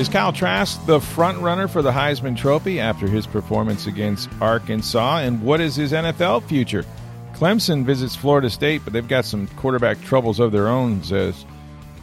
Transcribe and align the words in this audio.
Is 0.00 0.08
Kyle 0.08 0.32
Trask 0.32 0.82
the 0.86 0.98
front 0.98 1.42
runner 1.42 1.68
for 1.68 1.82
the 1.82 1.90
Heisman 1.90 2.34
Trophy 2.34 2.80
after 2.80 3.06
his 3.06 3.26
performance 3.26 3.86
against 3.86 4.30
Arkansas? 4.40 5.18
And 5.18 5.42
what 5.42 5.60
is 5.60 5.76
his 5.76 5.92
NFL 5.92 6.44
future? 6.44 6.86
Clemson 7.34 7.84
visits 7.84 8.16
Florida 8.16 8.48
State, 8.48 8.80
but 8.82 8.94
they've 8.94 9.06
got 9.06 9.26
some 9.26 9.46
quarterback 9.58 10.00
troubles 10.00 10.40
of 10.40 10.52
their 10.52 10.68
own 10.68 11.00
as 11.12 11.44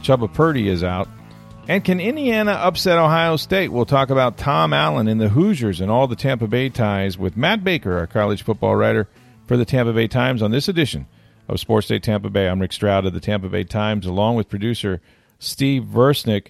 Chubba 0.04 0.32
Purdy 0.32 0.70
is 0.70 0.84
out. 0.84 1.10
And 1.68 1.84
can 1.84 2.00
Indiana 2.00 2.52
upset 2.52 3.00
Ohio 3.00 3.36
State? 3.36 3.70
We'll 3.70 3.88
talk 3.88 4.12
about 4.12 4.38
Tom 4.38 4.74
Allen 4.74 5.08
and 5.08 5.20
the 5.20 5.30
Hoosiers 5.30 5.82
and 5.82 5.90
all 5.90 6.06
the 6.06 6.16
Tampa 6.16 6.46
Bay 6.46 6.70
ties 6.70 7.18
with 7.18 7.36
Matt 7.36 7.64
Baker, 7.64 7.98
our 7.98 8.06
college 8.06 8.44
football 8.44 8.76
writer 8.76 9.08
for 9.48 9.58
the 9.58 9.66
Tampa 9.66 9.92
Bay 9.94 10.08
Times, 10.08 10.44
on 10.44 10.52
this 10.52 10.68
edition 10.68 11.08
of 11.48 11.60
Sports 11.60 11.88
Day 11.88 11.98
Tampa 11.98 12.30
Bay. 12.30 12.48
I'm 12.48 12.62
Rick 12.62 12.74
Stroud 12.74 13.08
of 13.08 13.14
the 13.14 13.20
Tampa 13.20 13.50
Bay 13.50 13.64
Times, 13.64 14.06
along 14.06 14.36
with 14.36 14.50
producer 14.50 15.02
Steve 15.40 15.82
Versnick. 15.82 16.50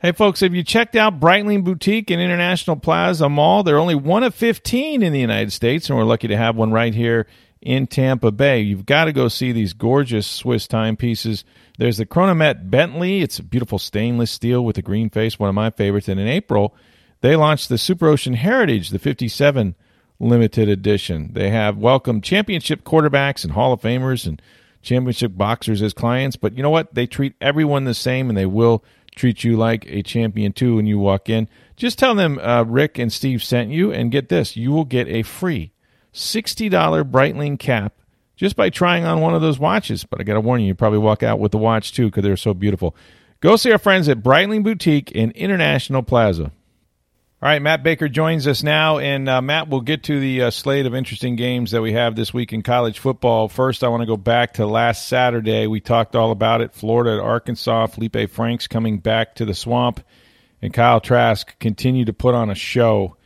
Hey, 0.00 0.12
folks, 0.12 0.38
have 0.40 0.54
you 0.54 0.62
checked 0.62 0.94
out 0.94 1.18
Breitling 1.18 1.64
Boutique 1.64 2.08
and 2.08 2.22
International 2.22 2.76
Plaza 2.76 3.28
Mall? 3.28 3.64
They're 3.64 3.80
only 3.80 3.96
one 3.96 4.22
of 4.22 4.32
15 4.32 5.02
in 5.02 5.12
the 5.12 5.18
United 5.18 5.52
States, 5.52 5.90
and 5.90 5.98
we're 5.98 6.04
lucky 6.04 6.28
to 6.28 6.36
have 6.36 6.54
one 6.54 6.70
right 6.70 6.94
here 6.94 7.26
in 7.60 7.88
Tampa 7.88 8.30
Bay. 8.30 8.60
You've 8.60 8.86
got 8.86 9.06
to 9.06 9.12
go 9.12 9.26
see 9.26 9.50
these 9.50 9.72
gorgeous 9.72 10.24
Swiss 10.24 10.68
timepieces. 10.68 11.44
There's 11.78 11.96
the 11.96 12.06
Chronomet 12.06 12.70
Bentley. 12.70 13.22
It's 13.22 13.40
a 13.40 13.42
beautiful 13.42 13.80
stainless 13.80 14.30
steel 14.30 14.64
with 14.64 14.78
a 14.78 14.82
green 14.82 15.10
face, 15.10 15.36
one 15.36 15.48
of 15.48 15.56
my 15.56 15.70
favorites. 15.70 16.06
And 16.06 16.20
in 16.20 16.28
April, 16.28 16.76
they 17.20 17.34
launched 17.34 17.68
the 17.68 17.74
Superocean 17.74 18.36
Heritage, 18.36 18.90
the 18.90 19.00
57 19.00 19.74
limited 20.20 20.68
edition. 20.68 21.30
They 21.32 21.50
have 21.50 21.76
welcomed 21.76 22.22
championship 22.22 22.84
quarterbacks 22.84 23.42
and 23.42 23.52
Hall 23.52 23.72
of 23.72 23.80
Famers 23.80 24.28
and 24.28 24.40
championship 24.80 25.32
boxers 25.36 25.82
as 25.82 25.92
clients, 25.92 26.36
but 26.36 26.56
you 26.56 26.62
know 26.62 26.70
what? 26.70 26.94
They 26.94 27.08
treat 27.08 27.34
everyone 27.40 27.82
the 27.82 27.94
same 27.94 28.28
and 28.28 28.38
they 28.38 28.46
will 28.46 28.84
treat 29.18 29.44
you 29.44 29.56
like 29.56 29.84
a 29.86 30.02
champion 30.02 30.52
too 30.52 30.76
when 30.76 30.86
you 30.86 30.98
walk 30.98 31.28
in. 31.28 31.48
Just 31.76 31.98
tell 31.98 32.14
them 32.14 32.38
uh, 32.38 32.64
Rick 32.64 32.98
and 32.98 33.12
Steve 33.12 33.42
sent 33.42 33.70
you 33.70 33.92
and 33.92 34.10
get 34.10 34.28
this. 34.28 34.56
You 34.56 34.70
will 34.70 34.84
get 34.84 35.08
a 35.08 35.22
free 35.22 35.72
$60 36.14 36.70
Breitling 37.10 37.58
cap 37.58 37.94
just 38.36 38.56
by 38.56 38.70
trying 38.70 39.04
on 39.04 39.20
one 39.20 39.34
of 39.34 39.42
those 39.42 39.58
watches. 39.58 40.04
But 40.04 40.20
I 40.20 40.24
got 40.24 40.34
to 40.34 40.40
warn 40.40 40.60
you, 40.60 40.68
you 40.68 40.74
probably 40.74 41.00
walk 41.00 41.22
out 41.22 41.38
with 41.38 41.52
the 41.52 41.58
watch 41.58 41.92
too 41.92 42.06
because 42.06 42.22
they're 42.22 42.36
so 42.36 42.54
beautiful. 42.54 42.96
Go 43.40 43.56
see 43.56 43.70
our 43.70 43.78
friends 43.78 44.08
at 44.08 44.22
Breitling 44.22 44.64
Boutique 44.64 45.12
in 45.12 45.30
International 45.32 46.02
Plaza. 46.02 46.52
All 47.40 47.48
right, 47.48 47.62
Matt 47.62 47.84
Baker 47.84 48.08
joins 48.08 48.48
us 48.48 48.64
now, 48.64 48.98
and 48.98 49.28
uh, 49.28 49.40
Matt, 49.40 49.68
we'll 49.68 49.80
get 49.80 50.02
to 50.04 50.18
the 50.18 50.42
uh, 50.42 50.50
slate 50.50 50.86
of 50.86 50.94
interesting 50.96 51.36
games 51.36 51.70
that 51.70 51.80
we 51.80 51.92
have 51.92 52.16
this 52.16 52.34
week 52.34 52.52
in 52.52 52.64
college 52.64 52.98
football. 52.98 53.48
First, 53.48 53.84
I 53.84 53.88
want 53.88 54.00
to 54.00 54.08
go 54.08 54.16
back 54.16 54.54
to 54.54 54.66
last 54.66 55.06
Saturday. 55.06 55.68
We 55.68 55.78
talked 55.78 56.16
all 56.16 56.32
about 56.32 56.62
it. 56.62 56.74
Florida 56.74 57.12
at 57.12 57.20
Arkansas. 57.20 57.86
Felipe 57.86 58.28
Franks 58.28 58.66
coming 58.66 58.98
back 58.98 59.36
to 59.36 59.44
the 59.44 59.54
swamp, 59.54 60.00
and 60.60 60.74
Kyle 60.74 61.00
Trask 61.00 61.56
continued 61.60 62.08
to 62.08 62.12
put 62.12 62.34
on 62.34 62.50
a 62.50 62.56
show. 62.56 63.16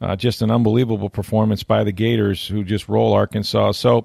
Uh, 0.00 0.16
just 0.16 0.42
an 0.42 0.50
unbelievable 0.50 1.08
performance 1.08 1.62
by 1.62 1.84
the 1.84 1.92
Gators, 1.92 2.48
who 2.48 2.64
just 2.64 2.88
roll 2.88 3.12
Arkansas. 3.12 3.70
So, 3.70 4.04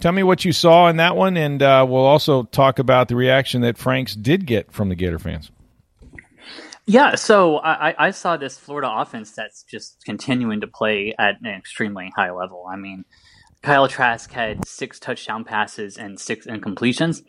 tell 0.00 0.12
me 0.12 0.24
what 0.24 0.44
you 0.44 0.52
saw 0.52 0.88
in 0.88 0.98
that 0.98 1.16
one, 1.16 1.38
and 1.38 1.62
uh, 1.62 1.86
we'll 1.88 2.04
also 2.04 2.42
talk 2.42 2.78
about 2.78 3.08
the 3.08 3.16
reaction 3.16 3.62
that 3.62 3.78
Franks 3.78 4.14
did 4.14 4.44
get 4.44 4.70
from 4.72 4.90
the 4.90 4.94
Gator 4.94 5.18
fans. 5.18 5.50
Yeah, 6.90 7.14
so 7.14 7.58
I, 7.58 7.94
I 8.08 8.10
saw 8.10 8.36
this 8.36 8.58
Florida 8.58 8.90
offense 8.92 9.30
that's 9.30 9.62
just 9.62 10.02
continuing 10.04 10.62
to 10.62 10.66
play 10.66 11.14
at 11.16 11.36
an 11.40 11.46
extremely 11.46 12.10
high 12.16 12.32
level. 12.32 12.66
I 12.68 12.74
mean, 12.74 13.04
Kyle 13.62 13.86
Trask 13.86 14.28
had 14.32 14.66
six 14.66 14.98
touchdown 14.98 15.44
passes 15.44 15.96
and 15.96 16.18
six 16.18 16.48
incompletions. 16.48 17.22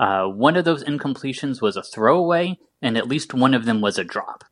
Uh, 0.00 0.24
one 0.24 0.56
of 0.56 0.64
those 0.64 0.82
incompletions 0.82 1.62
was 1.62 1.76
a 1.76 1.84
throwaway, 1.84 2.58
and 2.82 2.98
at 2.98 3.06
least 3.06 3.32
one 3.32 3.54
of 3.54 3.64
them 3.64 3.80
was 3.80 3.96
a 3.96 4.02
drop. 4.02 4.42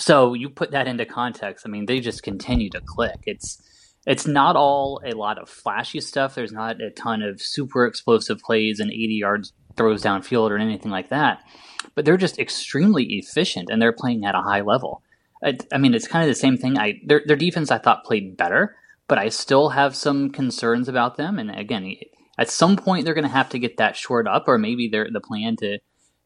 So 0.00 0.34
you 0.34 0.50
put 0.50 0.72
that 0.72 0.88
into 0.88 1.06
context. 1.06 1.64
I 1.64 1.68
mean, 1.68 1.86
they 1.86 2.00
just 2.00 2.24
continue 2.24 2.70
to 2.70 2.80
click. 2.84 3.20
It's 3.26 3.62
it's 4.04 4.26
not 4.26 4.56
all 4.56 5.00
a 5.04 5.14
lot 5.14 5.38
of 5.40 5.48
flashy 5.48 6.00
stuff. 6.00 6.34
There's 6.34 6.50
not 6.50 6.80
a 6.80 6.90
ton 6.90 7.22
of 7.22 7.40
super 7.40 7.86
explosive 7.86 8.40
plays 8.40 8.80
and 8.80 8.90
80 8.90 9.14
yards 9.14 9.52
throws 9.76 10.02
downfield 10.02 10.50
or 10.50 10.58
anything 10.58 10.90
like 10.90 11.08
that. 11.10 11.40
But 11.94 12.04
they're 12.04 12.16
just 12.16 12.38
extremely 12.38 13.04
efficient 13.04 13.68
and 13.70 13.80
they're 13.80 13.92
playing 13.92 14.24
at 14.24 14.34
a 14.34 14.42
high 14.42 14.60
level. 14.60 15.02
I, 15.44 15.58
I 15.72 15.78
mean, 15.78 15.94
it's 15.94 16.08
kind 16.08 16.22
of 16.22 16.28
the 16.28 16.38
same 16.38 16.56
thing. 16.56 16.78
I 16.78 17.00
their 17.04 17.22
their 17.26 17.36
defense 17.36 17.70
I 17.70 17.78
thought 17.78 18.04
played 18.04 18.36
better, 18.36 18.76
but 19.08 19.18
I 19.18 19.28
still 19.28 19.70
have 19.70 19.96
some 19.96 20.30
concerns 20.30 20.88
about 20.88 21.16
them. 21.16 21.38
And 21.38 21.50
again, 21.50 21.96
at 22.38 22.50
some 22.50 22.76
point 22.76 23.04
they're 23.04 23.14
going 23.14 23.24
to 23.24 23.30
have 23.30 23.50
to 23.50 23.58
get 23.58 23.76
that 23.76 23.96
short 23.96 24.26
up, 24.28 24.44
or 24.46 24.58
maybe 24.58 24.88
they're 24.88 25.10
the 25.10 25.20
plan 25.20 25.56
to 25.56 25.78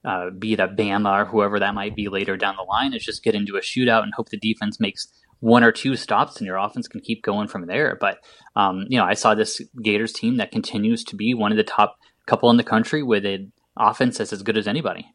uh, 0.05 0.31
beat 0.31 0.61
a 0.61 0.69
Bama 0.69 1.23
or 1.23 1.25
whoever 1.25 1.59
that 1.59 1.75
might 1.75 1.97
be 1.97 2.09
later 2.09 2.37
down 2.37 2.57
the 2.57 2.63
line 2.63 2.95
is 2.95 3.05
just 3.05 3.25
get 3.25 3.35
into 3.35 3.57
a 3.57 3.61
shootout 3.61 4.03
and 4.03 4.13
hope 4.15 4.29
the 4.29 4.37
defense 4.37 4.79
makes 4.79 5.09
one 5.41 5.65
or 5.65 5.73
two 5.73 5.97
stops 5.97 6.39
and 6.39 6.47
your 6.47 6.57
offense 6.57 6.89
can 6.89 7.01
keep 7.01 7.23
going 7.23 7.49
from 7.49 7.67
there. 7.67 7.97
But 8.01 8.19
um, 8.55 8.87
you 8.89 8.99
know, 8.99 9.05
I 9.05 9.15
saw 9.15 9.35
this 9.35 9.61
Gators 9.83 10.13
team 10.13 10.37
that 10.37 10.53
continues 10.53 11.03
to 11.05 11.17
be 11.17 11.35
one 11.35 11.51
of 11.51 11.59
the 11.59 11.65
top 11.65 11.99
couple 12.27 12.51
in 12.51 12.57
the 12.57 12.65
country 12.65 13.03
with 13.03 13.25
an 13.25 13.53
offense 13.77 14.19
that's 14.19 14.33
as 14.33 14.43
good 14.43 14.57
as 14.57 14.69
anybody. 14.69 15.09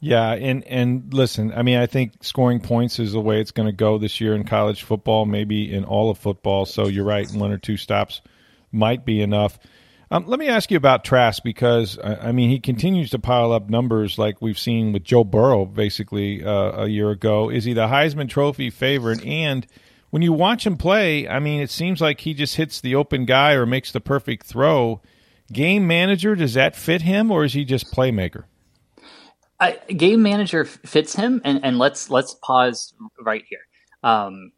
Yeah, 0.00 0.32
and 0.32 0.64
and 0.64 1.12
listen, 1.12 1.52
I 1.52 1.62
mean, 1.62 1.78
I 1.78 1.86
think 1.86 2.22
scoring 2.22 2.60
points 2.60 3.00
is 3.00 3.12
the 3.12 3.20
way 3.20 3.40
it's 3.40 3.50
going 3.50 3.66
to 3.66 3.72
go 3.72 3.98
this 3.98 4.20
year 4.20 4.34
in 4.34 4.44
college 4.44 4.84
football, 4.84 5.26
maybe 5.26 5.72
in 5.72 5.84
all 5.84 6.10
of 6.10 6.18
football. 6.18 6.66
So 6.66 6.86
you're 6.86 7.04
right, 7.04 7.28
one 7.32 7.50
or 7.50 7.58
two 7.58 7.76
stops 7.76 8.20
might 8.70 9.04
be 9.04 9.20
enough. 9.20 9.58
Um, 10.10 10.26
let 10.26 10.38
me 10.38 10.48
ask 10.48 10.70
you 10.70 10.76
about 10.76 11.04
Trask 11.04 11.42
because 11.42 11.98
I 12.02 12.32
mean 12.32 12.48
he 12.48 12.60
continues 12.60 13.10
to 13.10 13.18
pile 13.18 13.52
up 13.52 13.68
numbers 13.68 14.18
like 14.18 14.40
we've 14.40 14.58
seen 14.58 14.92
with 14.92 15.04
Joe 15.04 15.24
Burrow 15.24 15.66
basically 15.66 16.42
uh, 16.42 16.84
a 16.84 16.86
year 16.86 17.10
ago. 17.10 17.50
Is 17.50 17.64
he 17.64 17.74
the 17.74 17.88
Heisman 17.88 18.28
Trophy 18.28 18.70
favorite? 18.70 19.22
And 19.24 19.66
when 20.10 20.22
you 20.22 20.32
watch 20.32 20.66
him 20.66 20.78
play, 20.78 21.28
I 21.28 21.40
mean, 21.40 21.60
it 21.60 21.70
seems 21.70 22.00
like 22.00 22.20
he 22.20 22.32
just 22.32 22.56
hits 22.56 22.80
the 22.80 22.94
open 22.94 23.26
guy 23.26 23.52
or 23.52 23.66
makes 23.66 23.92
the 23.92 24.00
perfect 24.00 24.46
throw. 24.46 25.02
Game 25.52 25.86
manager, 25.86 26.34
does 26.34 26.54
that 26.54 26.76
fit 26.76 27.02
him, 27.02 27.30
or 27.30 27.44
is 27.44 27.54
he 27.54 27.64
just 27.64 27.92
playmaker? 27.92 28.44
I, 29.60 29.78
game 29.88 30.22
manager 30.22 30.64
fits 30.64 31.16
him, 31.16 31.40
and, 31.44 31.64
and 31.64 31.78
let's 31.78 32.10
let's 32.10 32.34
pause 32.42 32.94
right 33.20 33.44
here. 33.48 33.60
Um, 34.02 34.52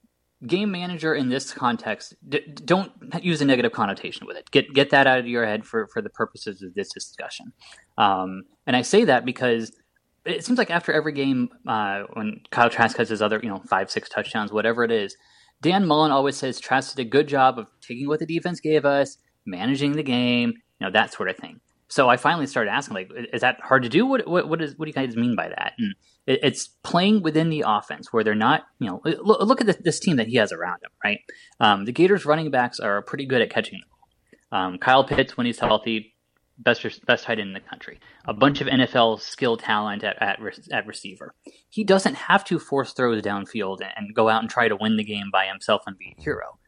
game 0.46 0.70
manager 0.70 1.14
in 1.14 1.28
this 1.28 1.52
context, 1.52 2.14
d- 2.28 2.44
don't 2.64 2.92
use 3.22 3.40
a 3.40 3.44
negative 3.44 3.72
connotation 3.72 4.26
with 4.26 4.36
it. 4.36 4.50
Get 4.50 4.72
get 4.74 4.90
that 4.90 5.06
out 5.06 5.18
of 5.18 5.26
your 5.26 5.46
head 5.46 5.64
for 5.64 5.86
for 5.92 6.02
the 6.02 6.10
purposes 6.10 6.62
of 6.62 6.74
this 6.74 6.92
discussion. 6.92 7.52
Um, 7.96 8.42
and 8.66 8.76
I 8.76 8.82
say 8.82 9.04
that 9.04 9.24
because 9.24 9.72
it 10.24 10.44
seems 10.44 10.58
like 10.58 10.70
after 10.70 10.92
every 10.92 11.12
game, 11.12 11.48
uh, 11.66 12.02
when 12.12 12.40
Kyle 12.50 12.68
Trask 12.68 12.96
has 12.98 13.08
his 13.08 13.22
other, 13.22 13.40
you 13.42 13.48
know, 13.48 13.62
five 13.68 13.90
six 13.90 14.08
touchdowns, 14.08 14.52
whatever 14.52 14.84
it 14.84 14.90
is, 14.90 15.16
Dan 15.62 15.86
Mullen 15.86 16.10
always 16.10 16.36
says 16.36 16.60
Trask 16.60 16.94
did 16.94 17.06
a 17.06 17.08
good 17.08 17.28
job 17.28 17.58
of 17.58 17.68
taking 17.80 18.08
what 18.08 18.20
the 18.20 18.26
defense 18.26 18.60
gave 18.60 18.84
us, 18.84 19.16
managing 19.46 19.92
the 19.92 20.02
game, 20.02 20.54
you 20.80 20.86
know, 20.86 20.92
that 20.92 21.12
sort 21.12 21.28
of 21.28 21.36
thing. 21.36 21.60
So 21.88 22.08
I 22.08 22.16
finally 22.16 22.46
started 22.46 22.70
asking, 22.70 22.94
like, 22.94 23.10
is 23.32 23.40
that 23.40 23.60
hard 23.60 23.82
to 23.82 23.88
do? 23.88 24.06
What 24.06 24.26
what 24.26 24.48
what, 24.48 24.62
is, 24.62 24.78
what 24.78 24.86
do 24.86 24.90
you 24.90 24.94
guys 24.94 25.16
mean 25.16 25.34
by 25.34 25.48
that? 25.48 25.72
And 25.76 25.94
it, 26.26 26.38
it's 26.42 26.68
playing 26.84 27.22
within 27.22 27.50
the 27.50 27.64
offense 27.66 28.12
where 28.12 28.22
they're 28.22 28.34
not, 28.36 28.62
you 28.78 28.88
know, 28.88 29.00
look, 29.04 29.40
look 29.42 29.60
at 29.60 29.66
this, 29.66 29.76
this, 29.82 30.00
team 30.00 30.16
that 30.16 30.28
he 30.28 30.36
has 30.36 30.52
around 30.52 30.78
him, 30.84 30.90
right? 31.04 31.18
Um, 31.58 31.84
the 31.86 31.92
Gators 31.92 32.24
running 32.24 32.50
backs 32.50 32.78
are 32.78 33.02
pretty 33.02 33.26
good 33.26 33.42
at 33.42 33.50
catching. 33.50 33.80
Um, 34.52 34.78
Kyle 34.78 35.04
Pitts, 35.04 35.36
when 35.36 35.46
he's 35.46 35.58
healthy, 35.58 36.14
best 36.58 36.84
best 37.06 37.24
tight 37.24 37.40
end 37.40 37.48
in 37.48 37.54
the 37.54 37.60
country. 37.60 37.98
A 38.24 38.34
bunch 38.34 38.60
of 38.60 38.68
NFL 38.68 39.20
skill 39.20 39.56
talent 39.56 40.04
at, 40.04 40.20
at, 40.22 40.38
at 40.70 40.86
receiver. 40.86 41.34
He 41.68 41.82
doesn't 41.82 42.14
have 42.14 42.44
to 42.44 42.58
force 42.58 42.92
throws 42.92 43.22
downfield 43.22 43.80
and 43.96 44.14
go 44.14 44.28
out 44.28 44.42
and 44.42 44.50
try 44.50 44.68
to 44.68 44.76
win 44.76 44.96
the 44.96 45.04
game 45.04 45.30
by 45.32 45.46
himself 45.46 45.82
and 45.86 45.98
be 45.98 46.14
a 46.16 46.22
hero. 46.22 46.58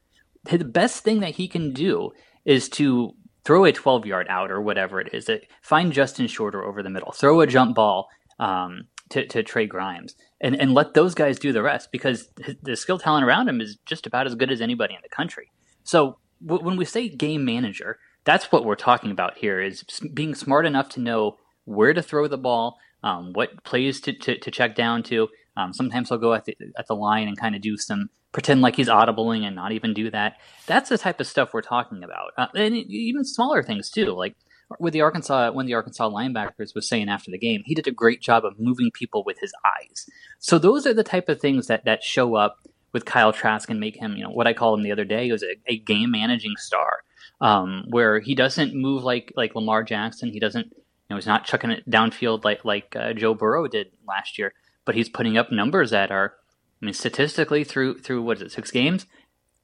The 0.45 0.65
best 0.65 1.05
thing 1.05 1.21
that 1.21 1.37
he 1.37 1.47
can 1.47 1.73
do 1.73 2.11
is 2.45 2.69
to 2.71 3.15
throw 3.45 3.65
a 3.65 3.73
12 3.73 4.07
yard 4.07 4.27
out 4.29 4.51
or 4.51 4.61
whatever 4.61 5.01
it 5.01 5.13
is. 5.13 5.29
Find 5.63 5.93
Justin 5.93 6.27
Shorter 6.27 6.65
over 6.65 6.83
the 6.83 6.91
middle. 6.91 7.13
Throw 7.13 7.41
a 7.41 7.47
jump 7.47 7.75
ball 7.75 8.09
um, 8.39 8.89
to, 9.11 9.27
to 9.27 9.43
Trey 9.43 9.67
Grimes 9.67 10.15
and, 10.41 10.55
and 10.61 10.75
let 10.75 10.95
those 10.95 11.15
guys 11.15 11.39
do 11.39 11.53
the 11.53 11.63
rest 11.63 11.91
because 11.93 12.29
the 12.63 12.77
skill 12.77 12.99
talent 12.99 13.25
around 13.25 13.49
him 13.49 13.61
is 13.61 13.79
just 13.87 14.07
about 14.07 14.27
as 14.27 14.35
good 14.35 14.51
as 14.51 14.61
anybody 14.61 14.95
in 14.95 15.01
the 15.03 15.15
country. 15.15 15.51
So 15.85 16.19
w- 16.45 16.65
when 16.65 16.77
we 16.77 16.85
say 16.85 17.09
game 17.09 17.45
manager, 17.45 17.99
That's 18.25 18.53
what 18.53 18.65
we're 18.65 18.77
talking 18.77 19.11
about 19.11 19.39
here 19.39 19.61
is 19.61 19.83
being 20.15 20.35
smart 20.35 20.65
enough 20.67 20.89
to 20.91 21.01
know 21.01 21.39
where 21.65 21.93
to 21.93 22.03
throw 22.03 22.29
the 22.29 22.39
ball, 22.39 22.79
um, 23.03 23.33
what 23.33 23.65
plays 23.65 24.01
to, 24.03 24.13
to, 24.13 24.39
to, 24.39 24.51
check 24.51 24.77
down 24.77 25.03
to. 25.05 25.29
Um, 25.57 25.73
sometimes 25.73 26.09
he'll 26.09 26.19
go 26.19 26.33
at 26.35 26.45
the, 26.45 26.57
at 26.79 26.87
the 26.87 26.95
line 26.95 27.27
and 27.27 27.37
kind 27.37 27.55
of 27.57 27.63
do 27.63 27.77
some 27.77 28.11
pretend 28.33 28.63
like 28.63 28.77
he's 28.77 28.89
audibling 28.89 29.45
and 29.45 29.55
not 29.55 29.73
even 29.73 29.95
do 29.95 30.11
that. 30.11 30.37
That's 30.67 30.89
the 30.89 30.99
type 30.99 31.21
of 31.21 31.27
stuff 31.27 31.53
we're 31.53 31.63
talking 31.63 32.03
about, 32.03 32.33
uh, 32.37 32.49
and 32.55 32.75
even 32.75 33.25
smaller 33.25 33.63
things 33.63 33.91
too. 33.91 34.13
Like 34.13 34.35
with 34.81 34.95
the 34.95 35.03
Arkansas, 35.03 35.53
when 35.53 35.67
the 35.67 35.75
Arkansas 35.75 36.09
linebackers 36.09 36.75
was 36.75 36.89
saying 36.89 37.09
after 37.09 37.31
the 37.31 37.39
game, 37.39 37.63
he 37.67 37.75
did 37.75 37.87
a 37.87 37.93
great 37.93 38.23
job 38.23 38.45
of 38.45 38.59
moving 38.59 38.91
people 38.91 39.23
with 39.25 39.39
his 39.41 39.53
eyes. 39.65 40.07
So 40.39 40.59
those 40.59 40.87
are 40.87 40.95
the 40.95 41.05
type 41.05 41.29
of 41.29 41.41
things 41.41 41.67
that 41.67 41.85
that 41.85 42.03
show 42.03 42.35
up 42.35 42.57
with 42.93 43.05
Kyle 43.05 43.33
Trask 43.33 43.71
and 43.71 43.81
make 43.81 43.97
him, 43.97 44.17
you 44.17 44.23
know, 44.23 44.31
what 44.31 44.47
I 44.47 44.53
called 44.53 44.79
him 44.79 44.85
the 44.85 44.93
other 44.93 45.05
day 45.05 45.31
was 45.31 45.43
a, 45.43 45.57
a 45.67 45.79
game 45.79 46.11
managing 46.11 46.57
star, 46.57 47.01
um, 47.41 47.85
where 47.89 48.21
he 48.21 48.35
doesn't 48.35 48.75
move 48.75 49.03
like 49.03 49.33
like 49.37 49.55
Lamar 49.55 49.83
Jackson. 49.83 50.31
He 50.31 50.41
doesn't, 50.41 50.67
you 50.67 51.09
know, 51.11 51.17
he's 51.17 51.27
not 51.27 51.45
chucking 51.45 51.71
it 51.71 51.89
downfield 51.89 52.45
like 52.45 52.65
like 52.65 52.97
uh, 52.97 53.13
Joe 53.13 53.35
Burrow 53.35 53.69
did 53.69 53.89
last 54.07 54.39
year, 54.39 54.55
but 54.85 54.95
he's 54.95 55.09
putting 55.09 55.37
up 55.37 55.53
numbers 55.53 55.91
that 55.91 56.11
are, 56.11 56.35
I 56.83 56.85
mean, 56.85 56.95
statistically 56.95 57.63
through 57.65 57.99
through 57.99 58.23
what 58.23 58.39
is 58.39 58.43
it, 58.43 58.53
six 58.53 58.71
games, 58.71 59.07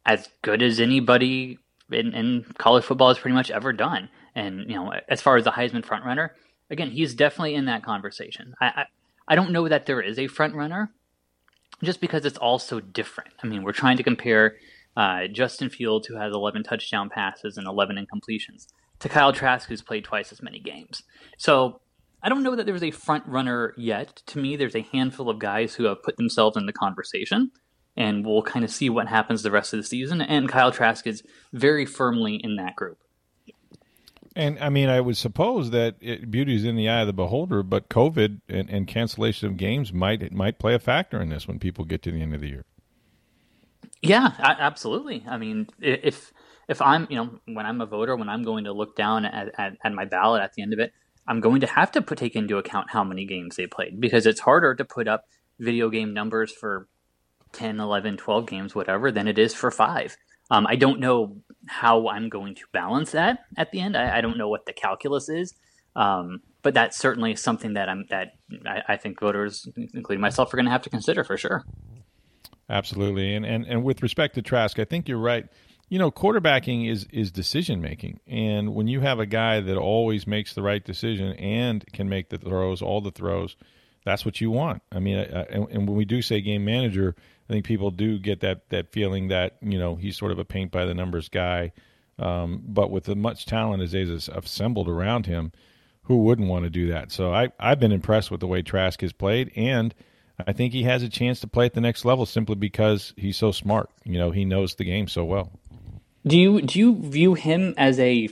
as 0.06 0.28
good 0.42 0.62
as 0.62 0.78
anybody 0.78 1.58
in, 1.90 2.14
in 2.14 2.44
college 2.58 2.84
football 2.84 3.08
has 3.08 3.18
pretty 3.18 3.34
much 3.34 3.50
ever 3.50 3.72
done. 3.72 4.08
And 4.34 4.70
you 4.70 4.76
know, 4.76 4.92
as 5.08 5.20
far 5.20 5.36
as 5.36 5.44
the 5.44 5.50
Heisman 5.50 5.84
front 5.84 6.04
runner, 6.04 6.34
again, 6.70 6.90
he's 6.90 7.14
definitely 7.14 7.56
in 7.56 7.64
that 7.64 7.82
conversation. 7.82 8.54
I, 8.60 8.66
I 8.66 8.84
I 9.28 9.34
don't 9.34 9.50
know 9.50 9.68
that 9.68 9.86
there 9.86 10.00
is 10.00 10.18
a 10.18 10.28
front 10.28 10.54
runner 10.54 10.92
just 11.82 12.00
because 12.00 12.24
it's 12.24 12.38
all 12.38 12.58
so 12.58 12.80
different. 12.80 13.34
I 13.42 13.46
mean, 13.46 13.62
we're 13.62 13.72
trying 13.72 13.96
to 13.96 14.02
compare 14.02 14.56
uh, 14.96 15.26
Justin 15.28 15.70
Fields, 15.70 16.06
who 16.06 16.16
has 16.16 16.32
11 16.32 16.62
touchdown 16.62 17.08
passes 17.10 17.56
and 17.56 17.66
11 17.66 17.96
incompletions, 17.96 18.68
to 19.00 19.08
Kyle 19.08 19.32
Trask, 19.32 19.68
who's 19.68 19.82
played 19.82 20.04
twice 20.04 20.32
as 20.32 20.42
many 20.42 20.58
games. 20.58 21.02
So 21.36 21.80
I 22.22 22.28
don't 22.28 22.42
know 22.42 22.56
that 22.56 22.66
there's 22.66 22.82
a 22.82 22.90
front 22.90 23.26
runner 23.26 23.74
yet. 23.76 24.22
To 24.26 24.38
me, 24.38 24.56
there's 24.56 24.74
a 24.74 24.86
handful 24.92 25.30
of 25.30 25.38
guys 25.38 25.74
who 25.74 25.84
have 25.84 26.02
put 26.02 26.16
themselves 26.16 26.56
in 26.56 26.66
the 26.66 26.72
conversation, 26.72 27.52
and 27.96 28.26
we'll 28.26 28.42
kind 28.42 28.64
of 28.64 28.70
see 28.70 28.90
what 28.90 29.08
happens 29.08 29.42
the 29.42 29.50
rest 29.50 29.72
of 29.72 29.78
the 29.78 29.84
season. 29.84 30.20
And 30.20 30.48
Kyle 30.48 30.72
Trask 30.72 31.06
is 31.06 31.22
very 31.52 31.86
firmly 31.86 32.36
in 32.36 32.56
that 32.56 32.76
group. 32.76 32.98
And 34.34 34.58
I 34.60 34.68
mean, 34.68 34.88
I 34.88 35.00
would 35.00 35.16
suppose 35.16 35.70
that 35.70 35.96
it, 36.00 36.30
beauty 36.30 36.54
is 36.54 36.64
in 36.64 36.76
the 36.76 36.88
eye 36.88 37.00
of 37.00 37.08
the 37.08 37.12
beholder, 37.12 37.62
but 37.64 37.88
COVID 37.88 38.40
and, 38.48 38.70
and 38.70 38.86
cancellation 38.86 39.48
of 39.48 39.56
games 39.56 39.92
might 39.92 40.22
it 40.22 40.32
might 40.32 40.60
play 40.60 40.74
a 40.74 40.78
factor 40.78 41.20
in 41.20 41.28
this 41.28 41.48
when 41.48 41.58
people 41.58 41.84
get 41.84 42.02
to 42.02 42.12
the 42.12 42.22
end 42.22 42.34
of 42.34 42.40
the 42.40 42.48
year. 42.48 42.64
Yeah, 44.00 44.30
absolutely. 44.38 45.24
I 45.28 45.38
mean, 45.38 45.68
if 45.80 46.32
if 46.68 46.80
I'm, 46.80 47.06
you 47.10 47.16
know, 47.16 47.40
when 47.46 47.66
I'm 47.66 47.80
a 47.80 47.86
voter, 47.86 48.14
when 48.14 48.28
I'm 48.28 48.44
going 48.44 48.64
to 48.64 48.72
look 48.72 48.94
down 48.94 49.24
at, 49.24 49.58
at, 49.58 49.76
at, 49.82 49.92
my 49.92 50.04
ballot 50.04 50.42
at 50.42 50.52
the 50.52 50.62
end 50.62 50.72
of 50.74 50.78
it, 50.78 50.92
I'm 51.28 51.40
going 51.40 51.60
to 51.60 51.66
have 51.66 51.92
to 51.92 52.02
put, 52.02 52.18
take 52.18 52.34
into 52.34 52.56
account 52.56 52.90
how 52.90 53.04
many 53.04 53.26
games 53.26 53.56
they 53.56 53.66
played 53.66 54.00
because 54.00 54.26
it's 54.26 54.40
harder 54.40 54.74
to 54.74 54.84
put 54.84 55.06
up 55.06 55.24
video 55.60 55.90
game 55.90 56.14
numbers 56.14 56.50
for 56.50 56.88
10, 57.52 57.80
11, 57.80 58.16
12 58.16 58.46
games, 58.46 58.74
whatever, 58.74 59.12
than 59.12 59.28
it 59.28 59.38
is 59.38 59.54
for 59.54 59.70
five. 59.70 60.16
Um, 60.50 60.66
I 60.66 60.76
don't 60.76 61.00
know 61.00 61.36
how 61.66 62.08
I'm 62.08 62.30
going 62.30 62.54
to 62.56 62.62
balance 62.72 63.12
that 63.12 63.40
at 63.56 63.70
the 63.70 63.80
end. 63.80 63.96
I, 63.96 64.18
I 64.18 64.20
don't 64.22 64.38
know 64.38 64.48
what 64.48 64.64
the 64.64 64.72
calculus 64.72 65.28
is, 65.28 65.54
um, 65.94 66.40
but 66.62 66.72
that's 66.72 66.96
certainly 66.96 67.36
something 67.36 67.74
that 67.74 67.88
I'm 67.90 68.06
that 68.08 68.32
I, 68.66 68.82
I 68.88 68.96
think 68.96 69.20
voters, 69.20 69.68
including 69.92 70.22
myself, 70.22 70.52
are 70.52 70.56
going 70.56 70.64
to 70.66 70.72
have 70.72 70.82
to 70.82 70.90
consider 70.90 71.24
for 71.24 71.36
sure. 71.36 71.64
Absolutely, 72.70 73.34
and 73.34 73.44
and 73.44 73.66
and 73.66 73.84
with 73.84 74.02
respect 74.02 74.36
to 74.36 74.42
Trask, 74.42 74.78
I 74.78 74.84
think 74.84 75.08
you're 75.08 75.18
right. 75.18 75.46
You 75.88 75.98
know, 75.98 76.10
quarterbacking 76.10 76.90
is 76.90 77.06
is 77.10 77.30
decision 77.30 77.80
making, 77.80 78.20
and 78.26 78.74
when 78.74 78.88
you 78.88 79.00
have 79.00 79.20
a 79.20 79.26
guy 79.26 79.60
that 79.60 79.76
always 79.76 80.26
makes 80.26 80.54
the 80.54 80.62
right 80.62 80.84
decision 80.84 81.32
and 81.34 81.84
can 81.92 82.08
make 82.08 82.28
the 82.28 82.38
throws, 82.38 82.82
all 82.82 83.00
the 83.00 83.10
throws, 83.10 83.56
that's 84.04 84.24
what 84.24 84.40
you 84.40 84.50
want. 84.50 84.82
I 84.92 85.00
mean, 85.00 85.16
and, 85.16 85.66
and 85.70 85.88
when 85.88 85.96
we 85.96 86.04
do 86.04 86.20
say 86.20 86.40
game 86.40 86.64
manager, 86.64 87.14
I 87.48 87.52
think 87.52 87.64
people 87.64 87.90
do 87.90 88.18
get 88.18 88.40
that 88.40 88.68
that 88.68 88.92
feeling 88.92 89.28
that 89.28 89.56
you 89.62 89.78
know 89.78 89.96
he's 89.96 90.16
sort 90.16 90.32
of 90.32 90.38
a 90.38 90.44
paint 90.44 90.70
by 90.70 90.84
the 90.84 90.94
numbers 90.94 91.28
guy, 91.28 91.72
um, 92.18 92.62
but 92.66 92.90
with 92.90 93.08
as 93.08 93.16
much 93.16 93.46
talent 93.46 93.82
as 93.82 93.94
is 93.94 94.28
assembled 94.28 94.88
around 94.88 95.26
him, 95.26 95.52
who 96.02 96.18
wouldn't 96.18 96.48
want 96.48 96.64
to 96.64 96.70
do 96.70 96.88
that? 96.88 97.10
So 97.12 97.32
I 97.32 97.48
I've 97.58 97.80
been 97.80 97.92
impressed 97.92 98.30
with 98.30 98.40
the 98.40 98.46
way 98.46 98.60
Trask 98.60 99.00
has 99.00 99.12
played, 99.12 99.52
and 99.56 99.94
I 100.46 100.52
think 100.52 100.72
he 100.72 100.84
has 100.84 101.02
a 101.02 101.08
chance 101.08 101.40
to 101.40 101.46
play 101.46 101.66
at 101.66 101.74
the 101.74 101.80
next 101.80 102.04
level 102.04 102.26
simply 102.26 102.54
because 102.54 103.12
he's 103.16 103.36
so 103.36 103.52
smart. 103.52 103.90
You 104.04 104.18
know, 104.18 104.30
he 104.30 104.44
knows 104.44 104.74
the 104.74 104.84
game 104.84 105.08
so 105.08 105.24
well. 105.24 105.50
Do 106.26 106.38
you 106.38 106.62
do 106.62 106.78
you 106.78 106.96
view 107.02 107.34
him 107.34 107.74
as 107.76 107.98
a 107.98 108.28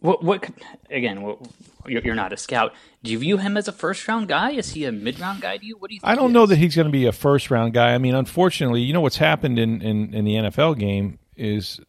what? 0.00 0.22
What 0.22 0.50
again? 0.90 1.22
What, 1.22 1.40
you're 1.88 2.14
not 2.14 2.32
a 2.32 2.36
scout. 2.36 2.72
Do 3.02 3.12
you 3.12 3.18
view 3.18 3.36
him 3.38 3.56
as 3.56 3.68
a 3.68 3.72
first 3.72 4.06
round 4.08 4.28
guy? 4.28 4.52
Is 4.52 4.72
he 4.72 4.84
a 4.84 4.92
mid 4.92 5.20
round 5.20 5.40
guy 5.40 5.56
to 5.56 5.64
you? 5.64 5.76
What 5.78 5.88
do 5.88 5.94
you? 5.94 6.00
I 6.02 6.14
don't 6.14 6.32
know 6.32 6.46
that 6.46 6.56
he's 6.56 6.74
going 6.74 6.86
to 6.86 6.92
be 6.92 7.06
a 7.06 7.12
first 7.12 7.50
round 7.50 7.74
guy. 7.74 7.94
I 7.94 7.98
mean, 7.98 8.14
unfortunately, 8.14 8.82
you 8.82 8.92
know 8.92 9.00
what's 9.00 9.16
happened 9.16 9.58
in, 9.58 9.80
in, 9.82 10.14
in 10.14 10.24
the 10.24 10.34
NFL 10.34 10.78
game 10.78 11.18
is 11.36 11.80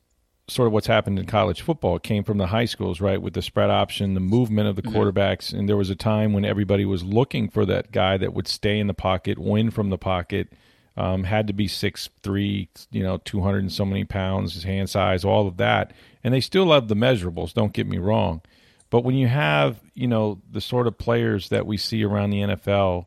sort 0.49 0.67
of 0.67 0.73
what's 0.73 0.87
happened 0.87 1.19
in 1.19 1.25
college 1.25 1.61
football. 1.61 1.97
It 1.97 2.03
came 2.03 2.23
from 2.23 2.37
the 2.37 2.47
high 2.47 2.65
schools, 2.65 3.01
right, 3.01 3.21
with 3.21 3.33
the 3.33 3.41
spread 3.41 3.69
option, 3.69 4.13
the 4.13 4.19
movement 4.19 4.69
of 4.69 4.75
the 4.75 4.81
mm-hmm. 4.81 4.95
quarterbacks, 4.95 5.53
and 5.53 5.67
there 5.67 5.77
was 5.77 5.89
a 5.89 5.95
time 5.95 6.33
when 6.33 6.45
everybody 6.45 6.85
was 6.85 7.03
looking 7.03 7.49
for 7.49 7.65
that 7.65 7.91
guy 7.91 8.17
that 8.17 8.33
would 8.33 8.47
stay 8.47 8.79
in 8.79 8.87
the 8.87 8.93
pocket, 8.93 9.37
win 9.37 9.71
from 9.71 9.89
the 9.89 9.97
pocket. 9.97 10.53
Um, 10.97 11.25
had 11.25 11.45
to 11.45 11.53
be 11.53 11.67
six 11.67 12.09
three, 12.23 12.69
you 12.89 13.03
know, 13.03 13.17
two 13.17 13.41
hundred 13.41 13.59
and 13.59 13.71
so 13.71 13.85
many 13.85 14.03
pounds, 14.03 14.55
his 14.55 14.63
hand 14.63 14.89
size, 14.89 15.23
all 15.23 15.47
of 15.47 15.57
that, 15.57 15.93
and 16.23 16.33
they 16.33 16.41
still 16.41 16.65
love 16.65 16.87
the 16.87 16.95
measurables. 16.95 17.53
Don't 17.53 17.71
get 17.71 17.85
me 17.85 17.99
wrong, 17.99 18.41
but 18.89 19.03
when 19.03 19.15
you 19.15 19.27
have, 19.27 19.79
you 19.93 20.07
know, 20.07 20.41
the 20.51 20.61
sort 20.61 20.87
of 20.87 20.97
players 20.97 21.49
that 21.49 21.67
we 21.67 21.77
see 21.77 22.03
around 22.03 22.31
the 22.31 22.41
NFL, 22.41 23.05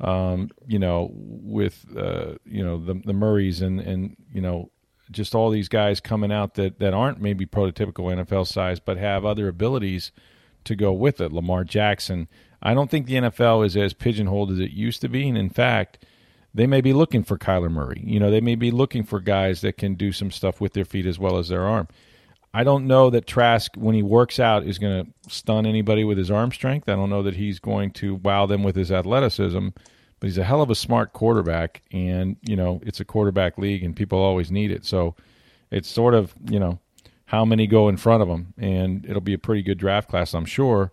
um, 0.00 0.50
you 0.66 0.78
know, 0.78 1.10
with 1.14 1.86
uh, 1.96 2.34
you 2.44 2.62
know 2.62 2.78
the 2.78 2.94
the 3.04 3.14
Murrays 3.14 3.62
and 3.62 3.80
and 3.80 4.16
you 4.34 4.42
know 4.42 4.70
just 5.10 5.34
all 5.34 5.50
these 5.50 5.68
guys 5.68 6.00
coming 6.00 6.32
out 6.32 6.54
that 6.54 6.78
that 6.78 6.94
aren't 6.94 7.20
maybe 7.20 7.46
prototypical 7.46 8.14
NFL 8.14 8.46
size, 8.46 8.80
but 8.80 8.96
have 8.96 9.24
other 9.24 9.48
abilities 9.48 10.12
to 10.64 10.76
go 10.76 10.92
with 10.92 11.20
it. 11.20 11.32
Lamar 11.32 11.64
Jackson. 11.64 12.28
I 12.62 12.74
don't 12.74 12.90
think 12.90 13.06
the 13.06 13.14
NFL 13.14 13.64
is 13.64 13.76
as 13.76 13.94
pigeonholed 13.94 14.50
as 14.50 14.58
it 14.58 14.72
used 14.72 15.00
to 15.00 15.08
be, 15.08 15.26
and 15.28 15.38
in 15.38 15.48
fact, 15.48 16.04
they 16.54 16.66
may 16.66 16.80
be 16.80 16.92
looking 16.92 17.22
for 17.22 17.38
Kyler 17.38 17.70
Murray. 17.70 18.02
You 18.04 18.18
know, 18.18 18.30
they 18.30 18.40
may 18.40 18.54
be 18.54 18.70
looking 18.70 19.04
for 19.04 19.20
guys 19.20 19.60
that 19.60 19.76
can 19.76 19.94
do 19.94 20.12
some 20.12 20.30
stuff 20.30 20.60
with 20.60 20.72
their 20.72 20.84
feet 20.84 21.06
as 21.06 21.18
well 21.18 21.38
as 21.38 21.48
their 21.48 21.64
arm. 21.64 21.88
I 22.52 22.64
don't 22.64 22.88
know 22.88 23.10
that 23.10 23.28
Trask, 23.28 23.70
when 23.76 23.94
he 23.94 24.02
works 24.02 24.40
out, 24.40 24.66
is 24.66 24.78
going 24.78 25.04
to 25.04 25.30
stun 25.32 25.66
anybody 25.66 26.02
with 26.02 26.18
his 26.18 26.30
arm 26.30 26.50
strength. 26.50 26.88
I 26.88 26.96
don't 26.96 27.10
know 27.10 27.22
that 27.22 27.36
he's 27.36 27.60
going 27.60 27.92
to 27.92 28.16
wow 28.16 28.46
them 28.46 28.64
with 28.64 28.74
his 28.74 28.90
athleticism, 28.90 29.68
but 30.18 30.26
he's 30.26 30.38
a 30.38 30.44
hell 30.44 30.60
of 30.60 30.70
a 30.70 30.74
smart 30.74 31.12
quarterback. 31.12 31.82
And, 31.92 32.36
you 32.42 32.56
know, 32.56 32.80
it's 32.84 32.98
a 32.98 33.04
quarterback 33.04 33.56
league 33.56 33.84
and 33.84 33.94
people 33.94 34.18
always 34.18 34.50
need 34.50 34.72
it. 34.72 34.84
So 34.84 35.14
it's 35.70 35.88
sort 35.88 36.14
of, 36.14 36.34
you 36.50 36.58
know, 36.58 36.80
how 37.26 37.44
many 37.44 37.68
go 37.68 37.88
in 37.88 37.96
front 37.96 38.22
of 38.22 38.28
him. 38.28 38.52
And 38.58 39.06
it'll 39.06 39.20
be 39.20 39.34
a 39.34 39.38
pretty 39.38 39.62
good 39.62 39.78
draft 39.78 40.08
class, 40.08 40.34
I'm 40.34 40.44
sure. 40.44 40.92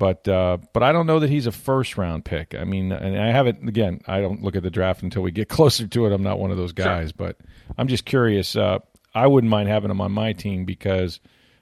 But 0.00 0.26
uh, 0.26 0.56
but 0.72 0.82
I 0.82 0.92
don't 0.92 1.06
know 1.06 1.20
that 1.20 1.28
he's 1.28 1.46
a 1.46 1.52
first 1.52 1.98
round 1.98 2.24
pick. 2.24 2.54
I 2.54 2.64
mean, 2.64 2.90
and 2.90 3.20
I 3.20 3.32
haven't 3.32 3.68
again. 3.68 4.00
I 4.06 4.22
don't 4.22 4.42
look 4.42 4.56
at 4.56 4.62
the 4.62 4.70
draft 4.70 5.02
until 5.02 5.20
we 5.20 5.30
get 5.30 5.48
closer 5.50 5.86
to 5.86 6.06
it. 6.06 6.12
I'm 6.12 6.22
not 6.22 6.38
one 6.38 6.50
of 6.50 6.56
those 6.56 6.72
guys, 6.72 7.08
sure. 7.08 7.14
but 7.18 7.36
I'm 7.76 7.86
just 7.86 8.06
curious. 8.06 8.56
Uh, 8.56 8.78
I 9.14 9.26
wouldn't 9.26 9.50
mind 9.50 9.68
having 9.68 9.90
him 9.90 10.00
on 10.00 10.10
my 10.10 10.32
team 10.32 10.64
because 10.64 11.20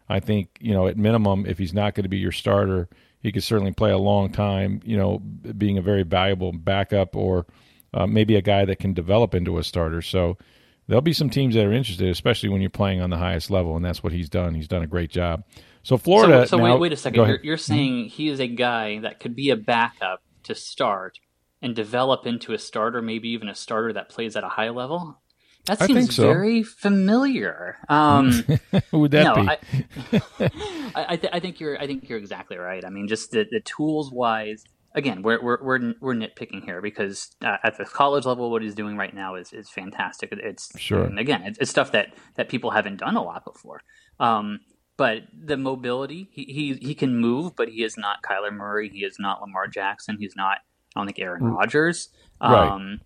I 0.09 0.21
think 0.21 0.57
you 0.61 0.73
know 0.73 0.87
at 0.87 0.97
minimum 0.97 1.47
if 1.47 1.59
he's 1.59 1.75
not 1.75 1.97
going 1.97 2.05
to 2.05 2.09
be 2.09 2.19
your 2.19 2.31
starter, 2.31 2.89
he 3.21 3.33
could 3.33 3.43
certainly 3.43 3.73
play 3.73 3.91
a 3.91 3.99
long 3.99 4.31
time. 4.31 4.83
You 4.85 4.97
know, 4.97 5.19
being 5.19 5.77
a 5.77 5.83
very 5.83 6.05
valuable 6.05 6.53
backup 6.53 7.17
or 7.17 7.45
uh, 7.93 8.07
maybe 8.07 8.37
a 8.37 8.41
guy 8.41 8.65
that 8.65 8.79
can 8.79 8.95
develop 8.95 9.35
into 9.35 9.59
a 9.59 9.65
starter. 9.65 10.01
So 10.01 10.39
there'll 10.87 11.03
be 11.03 11.13
some 11.13 11.29
teams 11.29 11.57
that 11.57 11.67
are 11.67 11.73
interested, 11.73 12.09
especially 12.09 12.51
when 12.51 12.61
you're 12.61 12.71
playing 12.71 13.01
on 13.01 13.11
the 13.11 13.19
highest 13.19 13.51
level, 13.51 13.75
and 13.75 13.85
that's 13.85 14.05
what 14.05 14.13
he's 14.13 14.29
done. 14.29 14.55
He's 14.55 14.69
done 14.69 14.83
a 14.85 14.87
great 14.87 15.11
job. 15.11 15.43
So 15.83 15.97
Florida. 15.97 16.47
So, 16.47 16.57
so 16.57 16.57
now, 16.59 16.73
wait, 16.75 16.81
wait 16.81 16.93
a 16.93 16.97
second. 16.97 17.27
You're, 17.27 17.41
you're, 17.43 17.57
saying 17.57 18.07
he 18.07 18.29
is 18.29 18.41
a 18.41 18.49
guy 18.49 18.99
that 19.01 19.21
could 19.21 19.35
be 19.35 19.51
a 19.51 19.57
backup 19.57 20.23
to 20.45 20.55
start 20.55 21.19
and 21.61 21.75
develop 21.75 22.27
into 22.27 22.53
a 22.53 22.59
starter, 22.59 23.03
maybe 23.03 23.29
even 23.31 23.49
a 23.49 23.55
starter 23.55 23.93
that 23.93 24.09
plays 24.09 24.37
at 24.37 24.45
a 24.45 24.49
high 24.49 24.71
level. 24.71 25.21
That 25.67 25.81
seems 25.81 26.17
so. 26.17 26.23
very 26.23 26.63
familiar. 26.63 27.77
Um, 27.89 28.33
Who 28.91 29.01
would 29.01 29.11
that 29.11 29.25
no, 29.25 29.43
be? 29.43 30.21
I, 30.95 31.13
I, 31.13 31.17
th- 31.17 31.33
I, 31.33 31.41
think 31.41 31.61
you're. 31.61 31.79
I 31.79 31.87
think 31.87 32.09
you're 32.09 32.19
exactly 32.19 32.57
right. 32.57 32.85
I 32.85 32.89
mean, 32.89 33.07
just 33.07 33.33
the, 33.33 33.45
the 33.51 33.61
tools 33.61 34.11
wise. 34.11 34.65
Again, 34.95 35.21
we're, 35.23 35.41
we're 35.43 35.63
we're 35.63 35.95
we're 36.01 36.15
nitpicking 36.15 36.65
here 36.65 36.81
because 36.81 37.37
uh, 37.45 37.59
at 37.63 37.77
the 37.77 37.85
college 37.85 38.25
level, 38.25 38.51
what 38.51 38.63
he's 38.63 38.75
doing 38.75 38.97
right 38.97 39.15
now 39.15 39.35
is 39.35 39.53
is 39.53 39.69
fantastic. 39.69 40.31
It's 40.33 40.79
sure. 40.81 41.05
And 41.05 41.19
again, 41.19 41.43
it's, 41.43 41.59
it's 41.59 41.71
stuff 41.71 41.93
that 41.93 42.15
that 42.37 42.49
people 42.49 42.71
haven't 42.71 42.97
done 42.97 43.17
a 43.17 43.23
lot 43.23 43.45
before. 43.45 43.83
Um, 44.19 44.61
but 44.99 45.23
the 45.33 45.57
mobility, 45.57 46.29
he, 46.33 46.45
he 46.45 46.87
he 46.87 46.95
can 46.95 47.17
move, 47.17 47.57
but 47.57 47.71
he 47.71 47.83
is 47.83 47.97
not 47.97 48.23
Kyler 48.23 48.53
Murray. 48.53 48.91
He 48.91 48.99
is 48.99 49.17
not 49.19 49.41
Lamar 49.41 49.67
Jackson. 49.67 50.19
He's 50.21 50.37
not. 50.37 50.59
I 50.95 51.01
don't 51.01 51.07
think 51.07 51.19
Aaron 51.19 51.43
mm. 51.43 51.57
Rodgers. 51.57 52.11
Um, 52.41 52.53
right 52.53 52.99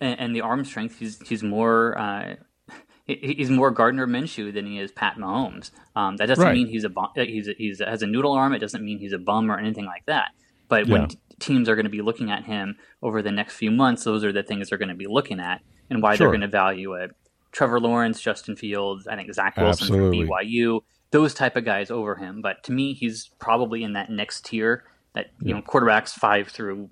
and, 0.00 0.20
and, 0.20 0.36
the 0.36 0.40
arm 0.42 0.64
strength, 0.64 0.98
he's 0.98 1.20
he's 1.26 1.42
more 1.42 1.98
uh, 1.98 2.36
he's 3.06 3.50
more 3.50 3.70
Gardner 3.70 4.06
Minshew 4.06 4.52
than 4.52 4.66
he 4.66 4.78
is 4.78 4.92
Pat 4.92 5.16
Mahomes. 5.16 5.70
Um, 5.94 6.16
that 6.16 6.26
doesn't 6.26 6.44
right. 6.44 6.54
mean 6.54 6.66
he's 6.66 6.84
a 6.84 6.92
he's 7.16 7.48
a, 7.48 7.54
he's 7.56 7.80
a, 7.80 7.86
has 7.86 8.02
a 8.02 8.06
noodle 8.06 8.32
arm. 8.32 8.52
It 8.52 8.58
doesn't 8.58 8.84
mean 8.84 8.98
he's 8.98 9.12
a 9.12 9.18
bum 9.18 9.50
or 9.50 9.58
anything 9.58 9.86
like 9.86 10.04
that. 10.06 10.30
But 10.68 10.86
yeah. 10.86 10.92
when 10.92 11.08
t- 11.08 11.18
teams 11.38 11.68
are 11.68 11.76
going 11.76 11.84
to 11.84 11.90
be 11.90 12.02
looking 12.02 12.30
at 12.30 12.44
him 12.44 12.76
over 13.02 13.22
the 13.22 13.30
next 13.30 13.54
few 13.56 13.70
months, 13.70 14.04
those 14.04 14.24
are 14.24 14.32
the 14.32 14.42
things 14.42 14.68
they're 14.68 14.78
going 14.78 14.88
to 14.88 14.94
be 14.94 15.06
looking 15.06 15.40
at 15.40 15.62
and 15.90 16.02
why 16.02 16.16
sure. 16.16 16.26
they're 16.26 16.32
going 16.32 16.40
to 16.40 16.48
value 16.48 16.94
it. 16.94 17.12
Trevor 17.52 17.80
Lawrence, 17.80 18.20
Justin 18.20 18.56
Fields, 18.56 19.06
I 19.06 19.16
think 19.16 19.32
Zach 19.32 19.56
Wilson 19.56 19.86
Absolutely. 19.86 20.26
from 20.26 20.28
BYU, 20.28 20.80
those 21.16 21.32
type 21.32 21.56
of 21.56 21.64
guys 21.64 21.90
over 21.90 22.14
him. 22.14 22.42
But 22.42 22.62
to 22.64 22.72
me, 22.72 22.92
he's 22.92 23.30
probably 23.38 23.82
in 23.82 23.94
that 23.94 24.10
next 24.10 24.44
tier 24.44 24.84
that 25.14 25.30
you 25.40 25.54
know 25.54 25.62
quarterbacks 25.62 26.10
five 26.10 26.48
through 26.48 26.90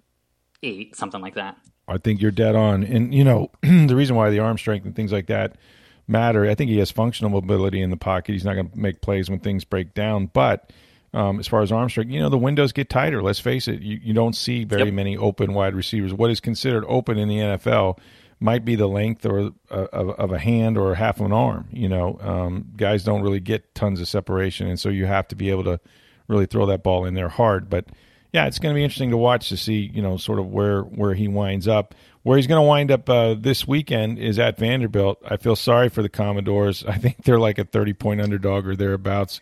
eight, 0.63 0.97
something 0.97 1.21
like 1.21 1.35
that. 1.35 1.59
I 1.87 1.99
think 1.99 2.23
you're 2.23 2.31
dead 2.31 2.57
on, 2.57 2.83
and 2.85 3.15
you 3.15 3.23
know 3.23 3.51
the 3.63 3.95
reason 3.95 4.17
why 4.17 4.31
the 4.31 4.39
arm 4.39 4.57
strength 4.57 4.87
and 4.87 4.97
things 4.97 5.13
like 5.13 5.27
that 5.27 5.59
matter. 6.09 6.49
I 6.49 6.55
think 6.55 6.71
he 6.71 6.79
has 6.79 6.91
functional 6.91 7.31
mobility 7.31 7.83
in 7.83 7.91
the 7.91 7.99
pocket. 7.99 8.33
He's 8.33 8.47
not 8.47 8.55
going 8.55 8.71
to 8.71 8.79
make 8.79 9.03
plays 9.03 9.29
when 9.29 9.41
things 9.41 9.65
break 9.65 9.93
down, 9.93 10.31
but 10.33 10.73
um, 11.13 11.39
as 11.39 11.47
far 11.47 11.61
as 11.61 11.71
arm 11.71 11.91
strength, 11.91 12.11
you 12.11 12.19
know 12.19 12.31
the 12.31 12.39
windows 12.39 12.73
get 12.73 12.89
tighter. 12.89 13.23
Let's 13.23 13.41
face 13.41 13.69
it, 13.69 13.83
you, 13.83 14.01
you 14.03 14.15
don't 14.15 14.35
see 14.35 14.65
very 14.65 14.87
yep. 14.87 14.95
many 14.95 15.19
open 15.19 15.53
wide 15.53 15.75
receivers. 15.75 16.15
What 16.15 16.31
is 16.31 16.41
considered 16.41 16.87
open 16.89 17.19
in 17.19 17.29
the 17.29 17.37
NFL 17.37 17.99
might 18.41 18.65
be 18.65 18.77
the 18.77 18.87
length 18.87 19.25
or 19.27 19.53
uh, 19.71 19.87
of, 19.93 20.11
of 20.11 20.33
a 20.33 20.39
hand 20.39 20.77
or 20.77 20.95
half 20.95 21.21
of 21.21 21.27
an 21.27 21.33
arm. 21.33 21.69
You 21.71 21.89
know, 21.89 22.19
um, 22.21 22.67
guys 22.77 23.05
don't 23.05 23.23
really 23.23 23.41
get 23.41 23.75
tons 23.75 24.01
of 24.01 24.09
separation, 24.09 24.69
and 24.69 24.79
so 24.79 24.89
you 24.89 25.07
have 25.07 25.29
to 25.29 25.37
be 25.37 25.51
able 25.51 25.65
to 25.65 25.81
really 26.29 26.47
throw 26.47 26.67
that 26.67 26.83
ball 26.83 27.05
in 27.05 27.15
there 27.15 27.29
hard. 27.29 27.69
But 27.69 27.87
yeah, 28.33 28.47
it's 28.47 28.59
going 28.59 28.75
to 28.75 28.79
be 28.79 28.83
interesting 28.83 29.11
to 29.11 29.17
watch 29.17 29.49
to 29.51 29.57
see, 29.57 29.91
you 29.95 30.03
know, 30.03 30.17
sort 30.17 30.39
of 30.39 30.47
where 30.49 30.83
where 30.83 31.15
he 31.15 31.29
winds 31.29 31.69
up. 31.69 31.95
Where 32.23 32.39
he's 32.39 32.47
going 32.47 32.61
to 32.61 32.67
wind 32.67 32.91
up 32.91 33.09
uh, 33.09 33.35
this 33.35 33.69
weekend 33.69 34.19
is 34.19 34.39
at 34.39 34.59
Vanderbilt. 34.59 35.23
I 35.29 35.37
feel 35.37 35.57
sorry 35.57 35.91
for 35.91 36.01
the 36.01 36.09
Commodores. 36.09 36.83
I 36.89 36.97
think 36.97 37.23
they're 37.25 37.39
like 37.39 37.59
a 37.59 37.65
thirty 37.65 37.93
point 37.93 38.21
underdog 38.21 38.67
or 38.67 38.75
thereabouts. 38.77 39.41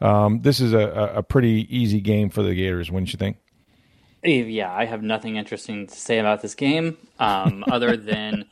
Um, 0.00 0.40
this 0.42 0.58
is 0.58 0.72
a, 0.72 1.12
a 1.16 1.22
pretty 1.22 1.68
easy 1.70 2.00
game 2.00 2.28
for 2.28 2.42
the 2.42 2.54
Gators, 2.54 2.90
wouldn't 2.90 3.12
you 3.12 3.18
think? 3.18 3.36
Yeah, 4.24 4.72
I 4.72 4.84
have 4.84 5.02
nothing 5.02 5.36
interesting 5.36 5.86
to 5.86 5.94
say 5.94 6.18
about 6.18 6.42
this 6.42 6.54
game, 6.54 6.96
um, 7.18 7.64
other 7.70 7.96
than 7.96 8.44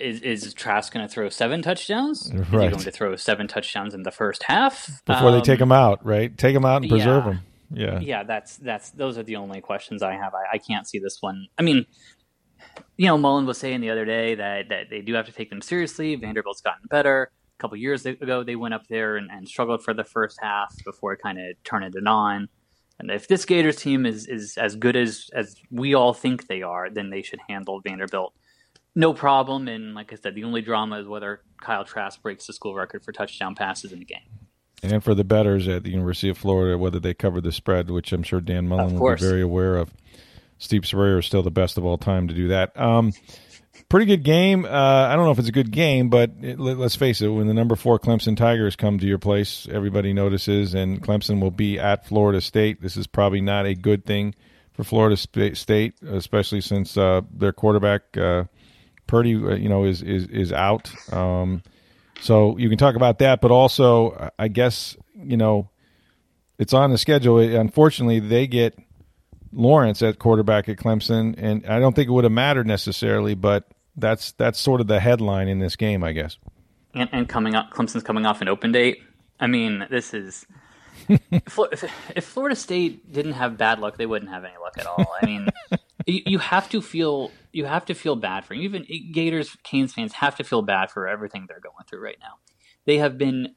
is, 0.00 0.20
is 0.22 0.54
Trask 0.54 0.92
going 0.92 1.06
to 1.06 1.12
throw 1.12 1.28
seven 1.28 1.62
touchdowns? 1.62 2.32
Right. 2.32 2.42
Is 2.42 2.48
he 2.48 2.68
going 2.68 2.78
to 2.78 2.90
throw 2.90 3.16
seven 3.16 3.46
touchdowns 3.46 3.94
in 3.94 4.02
the 4.02 4.10
first 4.10 4.42
half 4.44 5.02
before 5.04 5.28
um, 5.28 5.34
they 5.34 5.40
take 5.42 5.60
him 5.60 5.72
out? 5.72 6.04
Right, 6.04 6.36
take 6.36 6.56
him 6.56 6.64
out 6.64 6.82
and 6.82 6.90
preserve 6.90 7.24
yeah. 7.24 7.30
him. 7.30 7.40
Yeah, 7.72 8.00
yeah. 8.00 8.22
That's 8.24 8.56
that's 8.56 8.90
those 8.90 9.16
are 9.16 9.22
the 9.22 9.36
only 9.36 9.60
questions 9.60 10.02
I 10.02 10.14
have. 10.14 10.34
I, 10.34 10.54
I 10.56 10.58
can't 10.58 10.88
see 10.88 10.98
this 10.98 11.18
one. 11.20 11.46
I 11.56 11.62
mean, 11.62 11.86
you 12.96 13.06
know, 13.06 13.16
Mullen 13.16 13.46
was 13.46 13.58
saying 13.58 13.80
the 13.80 13.90
other 13.90 14.04
day 14.04 14.34
that 14.34 14.68
that 14.70 14.90
they 14.90 15.02
do 15.02 15.14
have 15.14 15.26
to 15.26 15.32
take 15.32 15.50
them 15.50 15.62
seriously. 15.62 16.16
Vanderbilt's 16.16 16.62
gotten 16.62 16.86
better. 16.88 17.30
A 17.58 17.62
couple 17.62 17.76
years 17.76 18.06
ago, 18.06 18.42
they 18.42 18.56
went 18.56 18.74
up 18.74 18.86
there 18.88 19.16
and, 19.16 19.30
and 19.30 19.46
struggled 19.46 19.84
for 19.84 19.92
the 19.92 20.02
first 20.02 20.38
half 20.40 20.74
before 20.84 21.16
kind 21.16 21.38
of 21.38 21.62
turning 21.62 21.92
it 21.94 22.06
on. 22.06 22.48
And 23.00 23.10
if 23.10 23.26
this 23.26 23.44
Gators 23.44 23.76
team 23.76 24.06
is, 24.06 24.26
is 24.26 24.56
as 24.56 24.76
good 24.76 24.94
as, 24.94 25.30
as 25.34 25.56
we 25.70 25.94
all 25.94 26.12
think 26.12 26.46
they 26.46 26.62
are, 26.62 26.88
then 26.90 27.10
they 27.10 27.22
should 27.22 27.40
handle 27.48 27.80
Vanderbilt 27.80 28.34
no 28.94 29.14
problem. 29.14 29.68
And 29.68 29.94
like 29.94 30.12
I 30.12 30.16
said, 30.16 30.34
the 30.34 30.44
only 30.44 30.62
drama 30.62 31.00
is 31.00 31.06
whether 31.06 31.42
Kyle 31.60 31.84
Trask 31.84 32.20
breaks 32.22 32.46
the 32.46 32.52
school 32.52 32.74
record 32.74 33.04
for 33.04 33.12
touchdown 33.12 33.54
passes 33.54 33.92
in 33.92 34.00
the 34.00 34.04
game. 34.04 34.18
And 34.82 35.04
for 35.04 35.14
the 35.14 35.24
betters 35.24 35.68
at 35.68 35.84
the 35.84 35.90
University 35.90 36.30
of 36.30 36.38
Florida, 36.38 36.78
whether 36.78 36.98
they 36.98 37.12
cover 37.12 37.40
the 37.40 37.52
spread, 37.52 37.90
which 37.90 38.12
I'm 38.12 38.22
sure 38.22 38.40
Dan 38.40 38.66
Mullen 38.66 38.98
will 38.98 39.14
be 39.14 39.20
very 39.20 39.42
aware 39.42 39.76
of. 39.76 39.92
Steve 40.58 40.86
Spurrier 40.86 41.18
is 41.18 41.26
still 41.26 41.42
the 41.42 41.50
best 41.50 41.78
of 41.78 41.84
all 41.84 41.98
time 41.98 42.28
to 42.28 42.34
do 42.34 42.48
that. 42.48 42.78
Um, 42.78 43.12
pretty 43.90 44.06
good 44.06 44.22
game. 44.22 44.64
Uh, 44.64 44.68
I 44.68 45.14
don't 45.16 45.26
know 45.26 45.32
if 45.32 45.38
it's 45.38 45.48
a 45.48 45.52
good 45.52 45.72
game, 45.72 46.08
but 46.08 46.30
it, 46.40 46.58
let, 46.58 46.78
us 46.78 46.96
face 46.96 47.20
it. 47.20 47.28
When 47.28 47.48
the 47.48 47.54
number 47.54 47.76
four 47.76 47.98
Clemson 47.98 48.36
Tigers 48.36 48.76
come 48.76 48.98
to 48.98 49.06
your 49.06 49.18
place, 49.18 49.68
everybody 49.70 50.14
notices, 50.14 50.72
and 50.72 51.02
Clemson 51.02 51.42
will 51.42 51.50
be 51.50 51.78
at 51.78 52.06
Florida 52.06 52.40
State. 52.40 52.80
This 52.80 52.96
is 52.96 53.06
probably 53.06 53.42
not 53.42 53.66
a 53.66 53.74
good 53.74 54.06
thing 54.06 54.34
for 54.72 54.84
Florida 54.84 55.16
State, 55.16 55.94
especially 56.02 56.62
since 56.62 56.96
uh, 56.96 57.20
their 57.30 57.52
quarterback 57.52 58.16
uh, 58.16 58.44
Purdy, 59.06 59.34
uh, 59.34 59.56
you 59.56 59.68
know, 59.68 59.84
is 59.84 60.02
is 60.02 60.26
is 60.28 60.52
out. 60.52 60.90
Um, 61.12 61.62
so 62.20 62.56
you 62.58 62.68
can 62.68 62.78
talk 62.78 62.94
about 62.94 63.18
that, 63.18 63.40
but 63.40 63.50
also, 63.50 64.30
I 64.38 64.48
guess 64.48 64.96
you 65.16 65.36
know, 65.36 65.68
it's 66.58 66.72
on 66.72 66.92
the 66.92 66.98
schedule. 66.98 67.40
Unfortunately, 67.40 68.20
they 68.20 68.46
get 68.46 68.78
Lawrence 69.52 70.00
at 70.00 70.20
quarterback 70.20 70.68
at 70.68 70.76
Clemson, 70.76 71.34
and 71.36 71.66
I 71.66 71.80
don't 71.80 71.96
think 71.96 72.08
it 72.08 72.12
would 72.12 72.24
have 72.24 72.32
mattered 72.32 72.68
necessarily, 72.68 73.34
but 73.34 73.66
that's 73.96 74.32
that's 74.32 74.58
sort 74.58 74.80
of 74.80 74.86
the 74.86 75.00
headline 75.00 75.48
in 75.48 75.58
this 75.58 75.76
game, 75.76 76.02
I 76.02 76.12
guess. 76.12 76.38
And, 76.94 77.08
and 77.12 77.28
coming 77.28 77.54
up, 77.54 77.70
Clemson's 77.72 78.02
coming 78.02 78.26
off 78.26 78.40
an 78.40 78.48
open 78.48 78.72
date. 78.72 78.98
I 79.38 79.46
mean, 79.46 79.86
this 79.90 80.12
is 80.12 80.46
if 81.08 82.24
Florida 82.24 82.56
State 82.56 83.12
didn't 83.12 83.32
have 83.32 83.56
bad 83.56 83.78
luck, 83.78 83.96
they 83.96 84.06
wouldn't 84.06 84.30
have 84.30 84.44
any 84.44 84.54
luck 84.60 84.76
at 84.78 84.86
all. 84.86 85.14
I 85.20 85.26
mean, 85.26 85.48
you, 86.06 86.22
you, 86.26 86.38
have 86.38 86.68
to 86.70 86.82
feel 86.82 87.30
you 87.52 87.64
have 87.64 87.84
to 87.86 87.94
feel 87.94 88.16
bad 88.16 88.44
for 88.44 88.54
even 88.54 88.86
Gators 89.12 89.56
Canes 89.62 89.92
fans 89.92 90.12
have 90.14 90.36
to 90.36 90.44
feel 90.44 90.62
bad 90.62 90.90
for 90.90 91.08
everything 91.08 91.46
they're 91.48 91.60
going 91.60 91.84
through 91.88 92.02
right 92.02 92.18
now. 92.20 92.34
They 92.86 92.98
have 92.98 93.18
been 93.18 93.54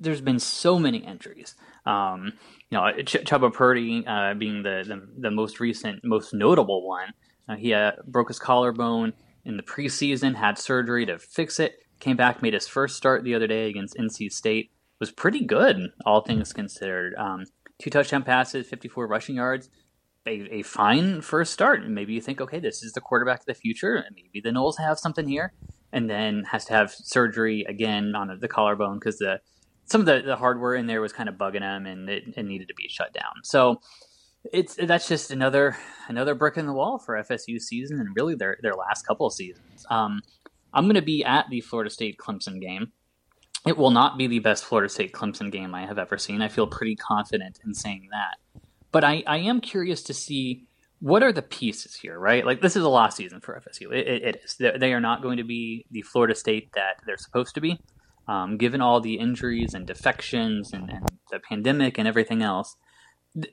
there's 0.00 0.20
been 0.20 0.38
so 0.38 0.78
many 0.78 0.98
injuries. 0.98 1.54
Um, 1.84 2.32
you 2.70 2.78
know, 2.78 2.92
Ch- 3.02 3.24
Chubba 3.24 3.52
Purdy 3.52 4.04
uh, 4.06 4.34
being 4.34 4.62
the, 4.62 4.84
the, 4.86 5.08
the 5.18 5.30
most 5.30 5.60
recent, 5.60 6.04
most 6.04 6.34
notable 6.34 6.86
one. 6.86 7.14
Uh, 7.48 7.56
he 7.56 7.72
uh, 7.72 7.92
broke 8.06 8.28
his 8.28 8.38
collarbone 8.38 9.12
in 9.46 9.56
the 9.56 9.62
preseason, 9.62 10.34
had 10.34 10.58
surgery 10.58 11.06
to 11.06 11.18
fix 11.18 11.60
it, 11.60 11.78
came 12.00 12.16
back, 12.16 12.42
made 12.42 12.54
his 12.54 12.68
first 12.68 12.96
start 12.96 13.24
the 13.24 13.34
other 13.34 13.46
day 13.46 13.68
against 13.68 13.96
NC 13.96 14.32
State. 14.32 14.70
Was 14.98 15.10
pretty 15.10 15.44
good, 15.44 15.76
all 16.04 16.22
things 16.22 16.52
considered. 16.52 17.14
Um, 17.16 17.44
two 17.78 17.90
touchdown 17.90 18.22
passes, 18.22 18.66
54 18.66 19.06
rushing 19.06 19.36
yards. 19.36 19.68
A, 20.26 20.58
a, 20.58 20.62
fine 20.62 21.20
first 21.20 21.52
start. 21.52 21.82
And 21.82 21.94
maybe 21.94 22.12
you 22.12 22.20
think, 22.20 22.40
okay, 22.40 22.58
this 22.58 22.82
is 22.82 22.92
the 22.92 23.00
quarterback 23.00 23.40
of 23.40 23.46
the 23.46 23.54
future. 23.54 23.94
And 23.94 24.16
maybe 24.16 24.40
the 24.42 24.50
Noles 24.50 24.78
have 24.78 24.98
something 24.98 25.28
here. 25.28 25.52
And 25.92 26.10
then 26.10 26.44
has 26.50 26.64
to 26.64 26.72
have 26.72 26.90
surgery 26.90 27.64
again 27.68 28.14
on 28.16 28.36
the 28.40 28.48
collarbone 28.48 28.98
because 28.98 29.18
the 29.18 29.40
some 29.84 30.00
of 30.00 30.06
the, 30.06 30.22
the 30.22 30.36
hardware 30.36 30.74
in 30.74 30.86
there 30.86 31.00
was 31.00 31.12
kind 31.12 31.28
of 31.28 31.36
bugging 31.36 31.62
him 31.62 31.86
and 31.86 32.08
it, 32.08 32.24
it 32.36 32.42
needed 32.42 32.66
to 32.68 32.74
be 32.74 32.88
shut 32.88 33.12
down. 33.12 33.44
So 33.44 33.80
it's 34.52 34.74
that's 34.74 35.08
just 35.08 35.30
another 35.30 35.76
another 36.08 36.34
brick 36.34 36.56
in 36.56 36.66
the 36.66 36.72
wall 36.72 36.98
for 36.98 37.14
FSU 37.14 37.60
season 37.60 38.00
and 38.00 38.14
really 38.14 38.34
their 38.34 38.58
their 38.62 38.74
last 38.74 39.06
couple 39.06 39.26
of 39.26 39.32
seasons. 39.32 39.86
Um, 39.90 40.22
I'm 40.72 40.84
going 40.84 40.94
to 40.94 41.02
be 41.02 41.24
at 41.24 41.46
the 41.48 41.60
Florida 41.60 41.90
State 41.90 42.18
Clemson 42.18 42.60
game. 42.60 42.92
It 43.66 43.76
will 43.76 43.90
not 43.90 44.18
be 44.18 44.26
the 44.26 44.38
best 44.38 44.64
Florida 44.64 44.88
State 44.88 45.12
Clemson 45.12 45.50
game 45.50 45.74
I 45.74 45.86
have 45.86 45.98
ever 45.98 46.18
seen. 46.18 46.42
I 46.42 46.48
feel 46.48 46.66
pretty 46.66 46.94
confident 46.96 47.58
in 47.64 47.74
saying 47.74 48.08
that. 48.12 48.62
But 48.92 49.02
I, 49.02 49.24
I 49.26 49.38
am 49.38 49.60
curious 49.60 50.02
to 50.04 50.14
see 50.14 50.66
what 51.00 51.22
are 51.22 51.32
the 51.32 51.42
pieces 51.42 51.94
here, 51.94 52.18
right? 52.18 52.44
Like 52.44 52.60
this 52.60 52.76
is 52.76 52.84
a 52.84 52.88
lost 52.88 53.16
season 53.16 53.40
for 53.40 53.60
FSU. 53.60 53.92
it, 53.92 54.06
it, 54.06 54.22
it 54.22 54.42
is. 54.44 54.56
They 54.56 54.92
are 54.92 55.00
not 55.00 55.22
going 55.22 55.38
to 55.38 55.44
be 55.44 55.86
the 55.90 56.02
Florida 56.02 56.34
State 56.34 56.70
that 56.74 57.00
they're 57.06 57.16
supposed 57.16 57.54
to 57.54 57.60
be, 57.60 57.80
um, 58.28 58.56
given 58.56 58.80
all 58.80 59.00
the 59.00 59.14
injuries 59.14 59.74
and 59.74 59.86
defections 59.86 60.72
and, 60.72 60.90
and 60.90 61.08
the 61.30 61.40
pandemic 61.40 61.98
and 61.98 62.06
everything 62.06 62.42
else 62.42 62.76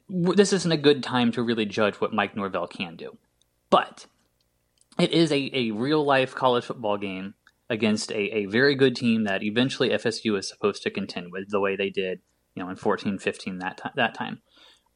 this 0.08 0.54
isn't 0.54 0.72
a 0.72 0.78
good 0.78 1.04
time 1.04 1.32
to 1.34 1.44
really 1.44 1.66
judge 1.66 1.96
what 1.96 2.14
Mike 2.14 2.36
Norvell 2.36 2.68
can 2.68 2.96
do. 2.96 3.18
But 3.70 4.06
it 5.00 5.12
is 5.12 5.32
a, 5.32 5.50
a 5.54 5.72
real 5.72 6.04
life 6.06 6.36
college 6.36 6.66
football 6.66 6.98
game 6.98 7.34
against 7.70 8.12
a, 8.12 8.38
a 8.38 8.46
very 8.46 8.76
good 8.76 8.96
team 8.96 9.24
that 9.24 9.44
eventually 9.44 9.90
FSU 9.90 10.38
is 10.38 10.48
supposed 10.48 10.84
to 10.84 10.92
contend 10.92 11.32
with 11.32 11.50
the 11.50 11.60
way 11.60 11.76
they 11.76 11.90
did, 11.90 12.20
you 12.56 12.64
know, 12.64 12.70
in 12.70 12.76
14, 12.76 13.18
15 13.18 13.58
that, 13.60 13.78
t- 13.78 13.90
that 13.96 14.14
time. 14.14 14.42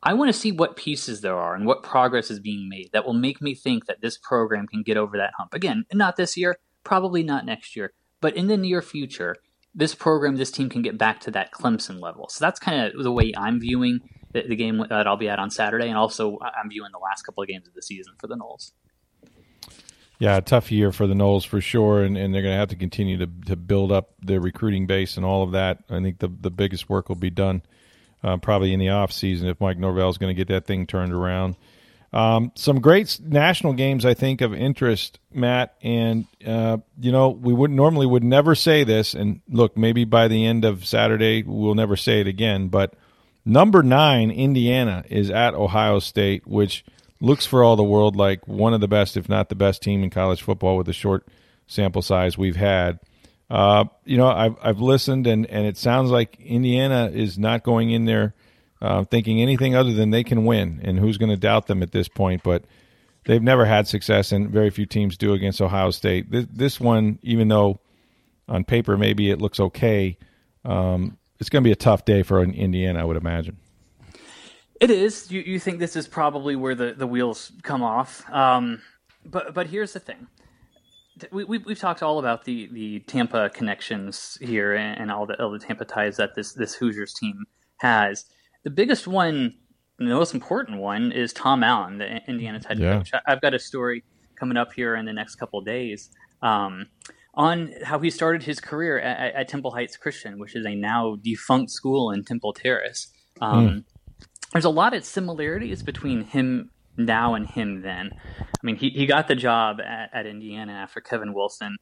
I 0.03 0.13
want 0.13 0.29
to 0.29 0.39
see 0.39 0.51
what 0.51 0.75
pieces 0.75 1.21
there 1.21 1.37
are 1.37 1.55
and 1.55 1.65
what 1.65 1.81
progress 1.81 2.29
is 2.29 2.39
being 2.39 2.69
made 2.69 2.91
that 2.93 3.03
will 3.03 3.13
make 3.13 3.41
me 3.41 3.55
think 3.55 3.87
that 3.87 4.01
this 4.01 4.17
program 4.17 4.67
can 4.67 4.83
get 4.83 4.95
over 4.95 5.17
that 5.17 5.33
hump. 5.37 5.53
Again, 5.53 5.85
not 5.91 6.17
this 6.17 6.37
year, 6.37 6.59
probably 6.83 7.23
not 7.23 7.45
next 7.45 7.75
year, 7.75 7.93
but 8.21 8.35
in 8.35 8.47
the 8.47 8.57
near 8.57 8.83
future, 8.83 9.35
this 9.73 9.95
program, 9.95 10.35
this 10.35 10.51
team 10.51 10.69
can 10.69 10.83
get 10.83 10.97
back 10.97 11.19
to 11.21 11.31
that 11.31 11.51
Clemson 11.51 11.99
level. 11.99 12.29
So 12.29 12.45
that's 12.45 12.59
kind 12.59 12.81
of 12.81 13.03
the 13.03 13.11
way 13.11 13.33
I'm 13.35 13.59
viewing 13.59 14.01
the, 14.31 14.43
the, 14.43 14.55
game 14.55 14.83
that 14.89 15.07
I'll 15.07 15.17
be 15.17 15.29
at 15.29 15.39
on 15.39 15.49
Saturday, 15.49 15.87
and 15.87 15.97
also 15.97 16.39
I'm 16.41 16.69
viewing 16.69 16.91
the 16.91 16.99
last 16.99 17.23
couple 17.23 17.43
of 17.43 17.49
games 17.49 17.67
of 17.67 17.73
the 17.73 17.81
season 17.81 18.13
for 18.19 18.27
the 18.27 18.35
Noles. 18.35 18.71
Yeah, 20.19 20.39
tough 20.39 20.71
year 20.71 20.91
for 20.91 21.05
the 21.05 21.13
Noles 21.13 21.45
for 21.45 21.61
sure, 21.61 22.03
and, 22.03 22.17
and 22.17 22.33
they're 22.33 22.41
going 22.41 22.53
to 22.53 22.59
have 22.59 22.69
to 22.69 22.75
continue 22.75 23.17
to 23.17 23.27
to 23.45 23.55
build 23.55 23.91
up 23.91 24.13
their 24.21 24.39
recruiting 24.39 24.87
base 24.87 25.17
and 25.17 25.25
all 25.25 25.43
of 25.43 25.51
that. 25.51 25.83
I 25.89 26.01
think 26.01 26.19
the 26.19 26.27
the 26.27 26.51
biggest 26.51 26.89
work 26.89 27.09
will 27.09 27.15
be 27.15 27.29
done 27.29 27.61
uh, 28.23 28.37
probably 28.37 28.73
in 28.73 28.79
the 28.79 28.89
off 28.89 29.11
season 29.11 29.47
if 29.47 29.61
Mike 29.61 29.77
Norvell 29.77 30.09
is 30.09 30.17
going 30.17 30.35
to 30.35 30.39
get 30.39 30.47
that 30.53 30.65
thing 30.65 30.87
turned 30.87 31.13
around. 31.13 31.55
Um, 32.13 32.51
some 32.55 32.79
great 32.79 33.19
national 33.21 33.73
games, 33.73 34.05
I 34.05 34.13
think, 34.13 34.41
of 34.41 34.53
interest, 34.53 35.19
Matt. 35.31 35.75
And 35.81 36.25
uh, 36.45 36.77
you 36.99 37.11
know, 37.11 37.29
we 37.29 37.53
would 37.53 37.71
normally 37.71 38.05
would 38.05 38.23
never 38.23 38.55
say 38.55 38.83
this, 38.83 39.13
and 39.13 39.41
look, 39.49 39.77
maybe 39.77 40.05
by 40.05 40.27
the 40.27 40.45
end 40.45 40.65
of 40.65 40.85
Saturday 40.85 41.43
we'll 41.43 41.75
never 41.75 41.95
say 41.95 42.21
it 42.21 42.27
again. 42.27 42.69
But 42.69 42.93
Number 43.47 43.81
nine, 43.81 44.29
Indiana, 44.29 45.05
is 45.09 45.31
at 45.31 45.53
Ohio 45.53 45.99
State, 45.99 46.45
which 46.45 46.83
looks 47.21 47.45
for 47.45 47.63
all 47.63 47.77
the 47.77 47.83
world 47.83 48.17
like 48.17 48.45
one 48.45 48.73
of 48.73 48.81
the 48.81 48.89
best, 48.89 49.15
if 49.15 49.29
not 49.29 49.47
the 49.47 49.55
best 49.55 49.81
team 49.81 50.03
in 50.03 50.09
college 50.09 50.41
football 50.41 50.75
with 50.75 50.85
the 50.85 50.91
short 50.91 51.25
sample 51.65 52.01
size 52.01 52.37
we've 52.37 52.57
had. 52.57 52.99
Uh, 53.49 53.85
you 54.03 54.17
know, 54.17 54.27
I've 54.27 54.57
I've 54.61 54.79
listened, 54.81 55.27
and 55.27 55.45
and 55.45 55.65
it 55.65 55.77
sounds 55.77 56.11
like 56.11 56.37
Indiana 56.41 57.09
is 57.13 57.39
not 57.39 57.63
going 57.63 57.89
in 57.91 58.03
there 58.03 58.33
uh, 58.81 59.05
thinking 59.05 59.41
anything 59.41 59.75
other 59.75 59.93
than 59.93 60.09
they 60.09 60.25
can 60.25 60.43
win, 60.43 60.81
and 60.83 60.99
who's 60.99 61.17
going 61.17 61.31
to 61.31 61.37
doubt 61.37 61.67
them 61.67 61.81
at 61.81 61.93
this 61.93 62.09
point? 62.09 62.43
But 62.43 62.65
they've 63.23 63.41
never 63.41 63.65
had 63.65 63.87
success, 63.87 64.33
and 64.33 64.49
very 64.49 64.71
few 64.71 64.85
teams 64.85 65.15
do 65.15 65.31
against 65.31 65.61
Ohio 65.61 65.91
State. 65.91 66.29
This, 66.29 66.47
this 66.51 66.79
one, 66.81 67.17
even 67.21 67.47
though 67.47 67.79
on 68.49 68.65
paper 68.65 68.97
maybe 68.97 69.31
it 69.31 69.39
looks 69.39 69.61
okay, 69.61 70.17
um, 70.65 71.17
it's 71.39 71.49
going 71.49 71.63
to 71.63 71.67
be 71.67 71.71
a 71.71 71.75
tough 71.75 72.05
day 72.05 72.23
for 72.23 72.41
Indiana, 72.41 72.99
I 72.99 73.03
would 73.03 73.17
imagine. 73.17 73.57
It 74.79 74.91
is. 74.91 75.31
You 75.31 75.41
you 75.41 75.59
think 75.59 75.79
this 75.79 75.95
is 75.95 76.07
probably 76.07 76.55
where 76.55 76.75
the, 76.75 76.93
the 76.93 77.07
wheels 77.07 77.51
come 77.63 77.81
off. 77.81 78.29
Um, 78.31 78.81
but 79.25 79.53
but 79.53 79.67
here's 79.67 79.93
the 79.93 79.99
thing. 79.99 80.27
We, 81.31 81.45
we, 81.45 81.57
we've 81.57 81.79
talked 81.79 82.03
all 82.03 82.19
about 82.19 82.45
the, 82.45 82.67
the 82.71 82.99
Tampa 82.99 83.49
connections 83.49 84.37
here 84.39 84.75
and, 84.75 84.99
and 85.01 85.11
all 85.11 85.25
the 85.25 85.41
all 85.41 85.49
the 85.49 85.59
Tampa 85.59 85.85
ties 85.85 86.17
that 86.17 86.35
this 86.35 86.53
this 86.53 86.75
Hoosiers 86.75 87.13
team 87.13 87.45
has. 87.77 88.25
The 88.63 88.69
biggest 88.69 89.07
one, 89.07 89.55
the 89.97 90.05
most 90.05 90.35
important 90.35 90.79
one, 90.79 91.11
is 91.11 91.33
Tom 91.33 91.63
Allen, 91.63 91.97
the 91.97 92.21
Indiana 92.27 92.61
head 92.67 92.77
yeah. 92.77 92.97
coach. 92.97 93.11
I've 93.25 93.41
got 93.41 93.55
a 93.55 93.59
story 93.59 94.03
coming 94.35 94.57
up 94.57 94.73
here 94.73 94.95
in 94.95 95.05
the 95.05 95.13
next 95.13 95.35
couple 95.35 95.59
days 95.61 96.11
um, 96.41 96.87
on 97.37 97.71
how 97.83 97.99
he 97.99 98.09
started 98.09 98.43
his 98.43 98.59
career 98.59 98.99
at, 98.99 99.35
at, 99.35 99.47
Temple 99.47 99.71
Heights 99.71 99.95
Christian, 99.95 100.39
which 100.39 100.55
is 100.55 100.65
a 100.65 100.73
now 100.73 101.17
defunct 101.21 101.69
school 101.69 102.09
in 102.09 102.23
Temple 102.23 102.51
Terrace. 102.51 103.07
Um, 103.39 103.69
mm. 103.69 103.83
There's 104.53 104.65
a 104.65 104.71
lot 104.71 104.95
of 104.95 105.05
similarities 105.05 105.83
between 105.83 106.23
him 106.23 106.71
now 106.97 107.35
and 107.35 107.47
him 107.47 107.83
then. 107.83 108.09
I 108.39 108.45
mean, 108.63 108.75
he, 108.75 108.89
he 108.89 109.05
got 109.05 109.27
the 109.27 109.35
job 109.35 109.79
at, 109.79 110.09
at 110.11 110.25
Indiana 110.25 110.73
after 110.73 110.99
Kevin 110.99 111.31
Wilson 111.31 111.77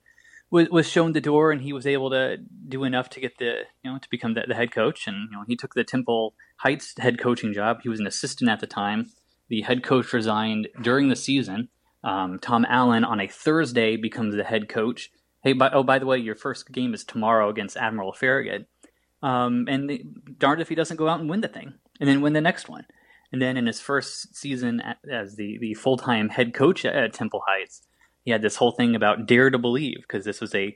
was, 0.52 0.70
was 0.70 0.90
shown 0.90 1.14
the 1.14 1.22
door, 1.22 1.52
and 1.52 1.62
he 1.62 1.72
was 1.72 1.88
able 1.88 2.10
to 2.10 2.38
do 2.68 2.84
enough 2.84 3.10
to 3.12 3.22
get 3.22 3.38
the 3.38 3.62
you 3.84 3.92
know 3.92 3.98
to 3.98 4.10
become 4.10 4.34
the, 4.34 4.44
the 4.48 4.56
head 4.56 4.72
coach. 4.72 5.08
And 5.08 5.30
you 5.32 5.38
know, 5.38 5.44
he 5.48 5.56
took 5.56 5.74
the 5.74 5.86
Temple 5.86 6.34
Heights 6.58 6.94
head 6.98 7.18
coaching 7.18 7.54
job. 7.54 7.80
He 7.82 7.90
was 7.90 8.02
an 8.02 8.08
assistant 8.08 8.50
at 8.50 8.60
the 8.60 8.68
time. 8.68 9.12
The 9.48 9.62
head 9.62 9.84
coach 9.84 10.12
resigned 10.12 10.68
during 10.82 11.08
the 11.08 11.16
season. 11.16 11.70
Um, 12.04 12.40
Tom 12.40 12.66
Allen 12.68 13.04
on 13.04 13.20
a 13.20 13.28
Thursday 13.28 13.96
becomes 13.96 14.36
the 14.36 14.44
head 14.44 14.68
coach. 14.68 15.12
Hey, 15.46 15.54
by, 15.54 15.70
oh 15.70 15.84
by 15.84 16.00
the 16.00 16.08
way, 16.08 16.18
your 16.18 16.34
first 16.34 16.72
game 16.72 16.96
is 16.96 17.04
tomorrow 17.04 17.50
against 17.50 17.78
Admiral 17.78 18.12
Farragut. 18.12 18.68
Um, 19.22 19.68
and 19.70 20.36
darned 20.40 20.60
if 20.60 20.70
he 20.70 20.76
doesn't 20.76 20.98
go 20.98 21.08
out 21.08 21.20
and 21.20 21.30
win 21.30 21.42
the 21.42 21.48
thing, 21.48 21.76
and 22.00 22.10
then 22.10 22.22
win 22.22 22.34
the 22.34 22.42
next 22.42 22.68
one. 22.68 22.88
And 23.32 23.40
then 23.40 23.56
in 23.56 23.68
his 23.68 23.80
first 23.80 24.36
season 24.36 24.82
as 25.10 25.36
the, 25.36 25.60
the 25.60 25.76
full 25.76 25.98
time 25.98 26.30
head 26.30 26.56
coach 26.56 26.84
at, 26.84 27.14
Temple 27.14 27.44
Heights, 27.48 27.84
he 28.24 28.32
had 28.32 28.42
this 28.42 28.56
whole 28.56 28.72
thing 28.72 28.96
about 28.96 29.28
dare 29.28 29.52
to 29.52 29.60
believe 29.60 29.98
because 30.02 30.26
this 30.26 30.42
was 30.42 30.56
a 30.56 30.76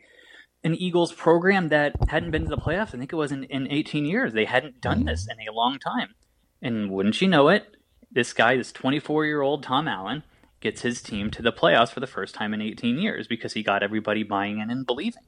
an 0.63 0.75
Eagles 0.75 1.13
program 1.13 1.69
that 1.69 1.95
hadn't 2.07 2.31
been 2.31 2.43
to 2.43 2.49
the 2.49 2.57
playoffs. 2.57 2.93
I 2.93 2.99
think 2.99 3.11
it 3.11 3.15
was 3.15 3.31
in, 3.31 3.45
in 3.45 3.71
18 3.71 4.05
years. 4.05 4.33
They 4.33 4.45
hadn't 4.45 4.81
done 4.81 5.05
this 5.05 5.27
in 5.27 5.37
a 5.47 5.53
long 5.53 5.79
time. 5.79 6.13
And 6.61 6.91
wouldn't 6.91 7.21
you 7.21 7.27
know 7.27 7.47
it, 7.47 7.75
this 8.11 8.33
guy, 8.33 8.55
this 8.55 8.71
24 8.71 9.25
year 9.25 9.41
old 9.41 9.63
Tom 9.63 9.87
Allen, 9.87 10.21
gets 10.61 10.81
his 10.81 11.01
team 11.01 11.31
to 11.31 11.41
the 11.41 11.51
playoffs 11.51 11.91
for 11.91 11.99
the 11.99 12.07
first 12.07 12.35
time 12.35 12.53
in 12.53 12.61
18 12.61 12.97
years 12.97 13.27
because 13.27 13.53
he 13.53 13.63
got 13.63 13.83
everybody 13.83 14.23
buying 14.23 14.59
in 14.59 14.69
and 14.69 14.85
believing. 14.85 15.23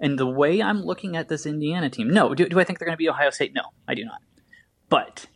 And 0.00 0.18
the 0.18 0.26
way 0.26 0.62
I'm 0.62 0.82
looking 0.82 1.16
at 1.16 1.28
this 1.28 1.46
Indiana 1.46 1.90
team, 1.90 2.08
no, 2.08 2.34
do, 2.34 2.48
do 2.48 2.60
I 2.60 2.64
think 2.64 2.78
they're 2.78 2.86
going 2.86 2.96
to 2.96 2.98
be 2.98 3.08
Ohio 3.08 3.30
State? 3.30 3.52
No, 3.54 3.62
I 3.86 3.94
do 3.94 4.04
not. 4.04 4.20
But 4.88 5.26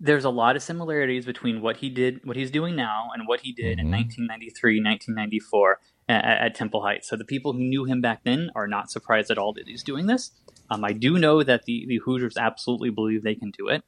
there's 0.00 0.24
a 0.24 0.30
lot 0.30 0.56
of 0.56 0.62
similarities 0.62 1.24
between 1.24 1.62
what 1.62 1.78
he 1.78 1.88
did, 1.88 2.20
what 2.24 2.36
he's 2.36 2.50
doing 2.50 2.76
now, 2.76 3.10
and 3.14 3.26
what 3.26 3.40
he 3.40 3.52
did 3.52 3.78
mm-hmm. 3.78 3.86
in 3.86 3.92
1993, 3.92 4.82
1994 4.82 5.80
at, 6.08 6.24
at, 6.24 6.54
Temple 6.54 6.82
Heights. 6.82 7.08
So 7.08 7.16
the 7.16 7.24
people 7.24 7.52
who 7.52 7.60
knew 7.60 7.84
him 7.84 8.00
back 8.00 8.24
then 8.24 8.50
are 8.54 8.66
not 8.66 8.90
surprised 8.90 9.30
at 9.30 9.38
all 9.38 9.52
that 9.54 9.66
he's 9.66 9.82
doing 9.82 10.06
this. 10.06 10.32
Um, 10.70 10.84
I 10.84 10.92
do 10.92 11.18
know 11.18 11.42
that 11.42 11.64
the, 11.64 11.84
the 11.88 11.98
Hoosiers 12.04 12.36
absolutely 12.36 12.90
believe 12.90 13.22
they 13.22 13.34
can 13.34 13.50
do 13.50 13.68
it. 13.68 13.82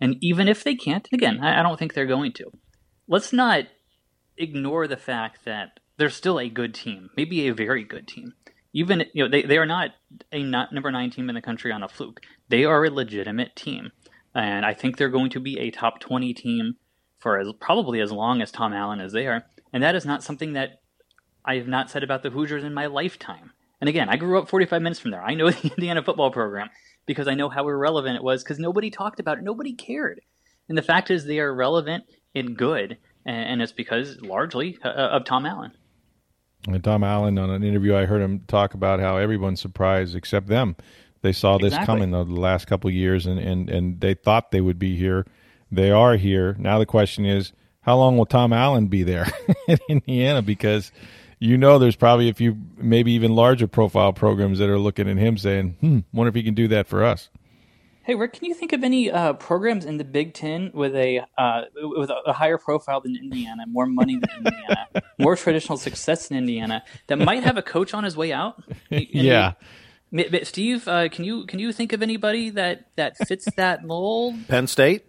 And 0.00 0.16
even 0.20 0.48
if 0.48 0.64
they 0.64 0.74
can't, 0.74 1.06
again, 1.12 1.40
I, 1.40 1.60
I 1.60 1.62
don't 1.62 1.78
think 1.78 1.92
they're 1.92 2.06
going 2.06 2.32
to. 2.34 2.50
Let's 3.06 3.32
not 3.32 3.64
ignore 4.40 4.86
the 4.86 4.96
fact 4.96 5.44
that 5.44 5.80
they're 5.96 6.10
still 6.10 6.40
a 6.40 6.48
good 6.48 6.74
team, 6.74 7.10
maybe 7.16 7.46
a 7.46 7.54
very 7.54 7.84
good 7.84 8.08
team. 8.08 8.34
Even 8.72 9.04
you 9.12 9.24
know 9.24 9.30
they, 9.30 9.42
they 9.42 9.58
are 9.58 9.66
not 9.66 9.90
a 10.32 10.42
not 10.42 10.72
number 10.72 10.90
nine 10.90 11.10
team 11.10 11.28
in 11.28 11.34
the 11.34 11.42
country 11.42 11.72
on 11.72 11.82
a 11.82 11.88
fluke. 11.88 12.20
They 12.48 12.64
are 12.64 12.84
a 12.84 12.90
legitimate 12.90 13.56
team 13.56 13.92
and 14.34 14.64
I 14.64 14.74
think 14.74 14.96
they're 14.96 15.08
going 15.08 15.30
to 15.30 15.40
be 15.40 15.58
a 15.58 15.70
top 15.70 16.00
20 16.00 16.32
team 16.34 16.76
for 17.18 17.38
as, 17.38 17.48
probably 17.60 18.00
as 18.00 18.12
long 18.12 18.40
as 18.40 18.52
Tom 18.52 18.72
Allen 18.72 19.00
is 19.00 19.12
there. 19.12 19.46
And 19.72 19.82
that 19.82 19.94
is 19.94 20.06
not 20.06 20.22
something 20.22 20.52
that 20.54 20.80
I 21.44 21.56
have 21.56 21.68
not 21.68 21.90
said 21.90 22.02
about 22.02 22.22
the 22.22 22.30
Hoosiers 22.30 22.64
in 22.64 22.74
my 22.74 22.86
lifetime. 22.86 23.52
And 23.80 23.88
again, 23.88 24.08
I 24.08 24.16
grew 24.16 24.38
up 24.38 24.48
45 24.48 24.82
minutes 24.82 25.00
from 25.00 25.10
there. 25.10 25.22
I 25.22 25.34
know 25.34 25.50
the 25.50 25.70
Indiana 25.70 26.02
football 26.02 26.30
program 26.30 26.70
because 27.06 27.26
I 27.26 27.34
know 27.34 27.48
how 27.48 27.68
irrelevant 27.68 28.16
it 28.16 28.22
was 28.22 28.42
because 28.42 28.58
nobody 28.58 28.90
talked 28.90 29.20
about 29.20 29.38
it, 29.38 29.44
nobody 29.44 29.72
cared. 29.72 30.20
And 30.68 30.78
the 30.78 30.82
fact 30.82 31.10
is, 31.10 31.24
they 31.24 31.40
are 31.40 31.52
relevant 31.52 32.04
and 32.34 32.56
good, 32.56 32.98
and, 33.24 33.62
it's 33.62 33.72
because 33.72 34.20
largely 34.20 34.78
uh, 34.84 34.88
of 34.88 35.24
Tom 35.24 35.46
Allen. 35.46 35.72
And 36.68 36.82
Tom 36.84 37.04
Allen, 37.04 37.38
on 37.38 37.50
an 37.50 37.62
interview, 37.62 37.96
I 37.96 38.04
heard 38.04 38.20
him 38.20 38.40
talk 38.46 38.74
about 38.74 39.00
how 39.00 39.16
everyone's 39.16 39.60
surprised 39.60 40.14
except 40.14 40.46
them 40.46 40.76
they 41.22 41.32
saw 41.32 41.58
this 41.58 41.74
exactly. 41.74 41.86
coming 41.86 42.10
the 42.10 42.24
last 42.24 42.66
couple 42.66 42.90
years, 42.90 43.26
and, 43.26 43.38
and, 43.38 43.68
and 43.68 44.00
they 44.00 44.14
thought 44.14 44.50
they 44.50 44.60
would 44.60 44.78
be 44.78 44.96
here. 44.96 45.26
They 45.70 45.90
are 45.90 46.16
here. 46.16 46.56
Now 46.58 46.78
the 46.78 46.86
question 46.86 47.26
is, 47.26 47.52
how 47.82 47.96
long 47.96 48.16
will 48.16 48.26
Tom 48.26 48.52
Allen 48.52 48.86
be 48.86 49.02
there 49.02 49.26
in 49.68 49.78
Indiana? 49.88 50.42
Because 50.42 50.92
you 51.38 51.56
know 51.56 51.78
there's 51.78 51.96
probably 51.96 52.28
a 52.28 52.34
few, 52.34 52.56
maybe 52.76 53.12
even 53.12 53.34
larger 53.34 53.66
profile 53.66 54.12
programs 54.12 54.58
that 54.58 54.68
are 54.68 54.78
looking 54.78 55.08
at 55.08 55.16
him 55.16 55.36
saying, 55.36 55.76
hmm, 55.80 55.98
wonder 56.12 56.28
if 56.28 56.34
he 56.34 56.42
can 56.42 56.54
do 56.54 56.68
that 56.68 56.86
for 56.86 57.04
us. 57.04 57.28
Hey 58.02 58.14
Rick, 58.14 58.32
can 58.32 58.46
you 58.46 58.54
think 58.54 58.72
of 58.72 58.82
any 58.82 59.10
uh, 59.10 59.34
programs 59.34 59.84
in 59.84 59.98
the 59.98 60.04
Big 60.04 60.32
Ten 60.32 60.70
with 60.72 60.94
a 60.96 61.20
uh, 61.36 61.62
with 61.82 62.10
a 62.10 62.32
higher 62.32 62.56
profile 62.56 63.02
than 63.02 63.14
Indiana, 63.14 63.64
more 63.66 63.86
money 63.86 64.18
than 64.18 64.30
Indiana, 64.38 64.86
more 65.18 65.36
traditional 65.36 65.76
success 65.76 66.28
than 66.28 66.38
Indiana 66.38 66.82
that 67.08 67.18
might 67.18 67.44
have 67.44 67.58
a 67.58 67.62
coach 67.62 67.92
on 67.92 68.04
his 68.04 68.16
way 68.16 68.32
out? 68.32 68.62
yeah, 68.90 69.52
Steve, 70.44 70.88
uh, 70.88 71.10
can 71.10 71.24
you 71.24 71.44
can 71.44 71.58
you 71.58 71.72
think 71.72 71.92
of 71.92 72.02
anybody 72.02 72.48
that 72.50 72.86
that 72.96 73.18
fits 73.28 73.46
that 73.56 73.84
mold? 73.84 74.34
Penn 74.48 74.66
State. 74.66 75.04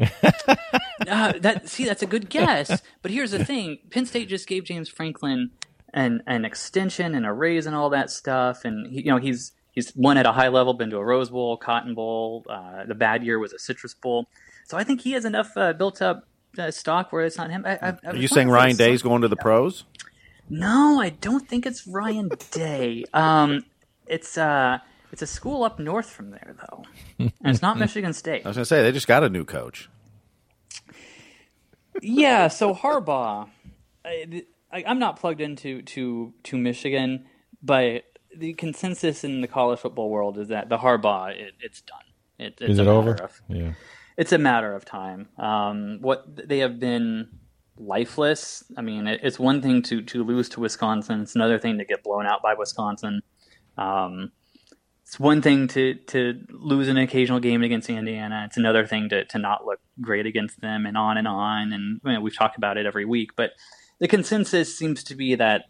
uh, 0.00 1.32
that 1.40 1.62
see, 1.68 1.84
that's 1.84 2.02
a 2.02 2.06
good 2.06 2.30
guess. 2.30 2.82
But 3.02 3.10
here's 3.10 3.32
the 3.32 3.44
thing: 3.44 3.78
Penn 3.90 4.06
State 4.06 4.28
just 4.28 4.46
gave 4.46 4.62
James 4.64 4.88
Franklin 4.88 5.50
an 5.92 6.22
an 6.26 6.44
extension 6.44 7.16
and 7.16 7.26
a 7.26 7.32
raise 7.32 7.66
and 7.66 7.74
all 7.74 7.90
that 7.90 8.10
stuff, 8.10 8.64
and 8.64 8.86
he, 8.86 9.02
you 9.02 9.10
know 9.10 9.18
he's 9.18 9.52
he's 9.78 9.94
won 9.94 10.18
at 10.18 10.26
a 10.26 10.32
high 10.32 10.48
level, 10.48 10.74
been 10.74 10.90
to 10.90 10.96
a 10.96 11.04
Rose 11.04 11.30
Bowl, 11.30 11.56
Cotton 11.56 11.94
Bowl. 11.94 12.44
Uh, 12.48 12.84
the 12.84 12.96
bad 12.96 13.24
year 13.24 13.38
was 13.38 13.52
a 13.52 13.58
Citrus 13.58 13.94
Bowl, 13.94 14.28
so 14.66 14.76
I 14.76 14.84
think 14.84 15.02
he 15.02 15.12
has 15.12 15.24
enough 15.24 15.56
uh, 15.56 15.72
built 15.72 16.02
up 16.02 16.26
uh, 16.58 16.70
stock 16.70 17.12
where 17.12 17.24
it's 17.24 17.38
not 17.38 17.50
him. 17.50 17.64
I, 17.64 17.78
I, 17.80 17.96
Are 18.08 18.16
you 18.16 18.28
saying 18.28 18.50
Ryan 18.50 18.76
Day's 18.76 19.02
going 19.02 19.22
to 19.22 19.28
the 19.28 19.36
pros? 19.36 19.84
No, 20.50 21.00
I 21.00 21.10
don't 21.10 21.46
think 21.46 21.64
it's 21.64 21.86
Ryan 21.86 22.30
Day. 22.50 23.04
Um, 23.12 23.64
it's 24.06 24.36
uh 24.36 24.78
it's 25.12 25.22
a 25.22 25.26
school 25.26 25.62
up 25.62 25.78
north 25.78 26.10
from 26.10 26.30
there 26.30 26.56
though, 26.58 26.84
and 27.18 27.32
it's 27.44 27.62
not 27.62 27.78
Michigan 27.84 28.12
State. 28.12 28.44
I 28.44 28.48
was 28.48 28.56
gonna 28.56 28.64
say 28.64 28.82
they 28.82 28.92
just 28.92 29.06
got 29.06 29.22
a 29.22 29.28
new 29.28 29.44
coach. 29.44 29.88
yeah, 32.02 32.48
so 32.48 32.74
Harbaugh, 32.74 33.48
I, 34.04 34.42
am 34.72 34.98
not 34.98 35.20
plugged 35.20 35.40
into 35.40 35.82
to 35.82 36.32
to 36.44 36.56
Michigan, 36.56 37.26
but 37.62 38.04
the 38.36 38.54
consensus 38.54 39.24
in 39.24 39.40
the 39.40 39.48
college 39.48 39.80
football 39.80 40.10
world 40.10 40.38
is 40.38 40.48
that 40.48 40.68
the 40.68 40.78
Harbaugh 40.78 41.30
it, 41.30 41.54
it's 41.60 41.80
done. 41.80 41.98
It, 42.38 42.58
it's 42.60 42.72
is 42.72 42.78
it 42.78 42.86
over? 42.86 43.14
Of, 43.14 43.40
yeah, 43.48 43.72
it's 44.16 44.32
a 44.32 44.38
matter 44.38 44.74
of 44.74 44.84
time. 44.84 45.28
Um, 45.38 45.98
what 46.00 46.48
they 46.48 46.58
have 46.58 46.78
been 46.78 47.28
lifeless. 47.76 48.64
I 48.76 48.82
mean, 48.82 49.06
it, 49.06 49.20
it's 49.22 49.38
one 49.38 49.62
thing 49.62 49.82
to 49.82 50.02
to 50.02 50.24
lose 50.24 50.48
to 50.50 50.60
Wisconsin. 50.60 51.22
It's 51.22 51.34
another 51.34 51.58
thing 51.58 51.78
to 51.78 51.84
get 51.84 52.02
blown 52.02 52.26
out 52.26 52.42
by 52.42 52.54
Wisconsin. 52.54 53.22
Um, 53.76 54.32
it's 55.04 55.18
one 55.18 55.40
thing 55.40 55.68
to 55.68 55.94
to 55.94 56.40
lose 56.50 56.88
an 56.88 56.98
occasional 56.98 57.40
game 57.40 57.62
against 57.62 57.88
Indiana. 57.88 58.44
It's 58.46 58.56
another 58.56 58.86
thing 58.86 59.08
to 59.08 59.24
to 59.24 59.38
not 59.38 59.64
look 59.64 59.80
great 60.00 60.26
against 60.26 60.60
them, 60.60 60.86
and 60.86 60.96
on 60.96 61.16
and 61.16 61.26
on. 61.26 61.72
And 61.72 62.00
you 62.04 62.12
know, 62.12 62.20
we've 62.20 62.36
talked 62.36 62.58
about 62.58 62.76
it 62.76 62.86
every 62.86 63.04
week, 63.04 63.30
but 63.34 63.52
the 64.00 64.08
consensus 64.08 64.76
seems 64.76 65.02
to 65.04 65.14
be 65.14 65.34
that 65.34 65.64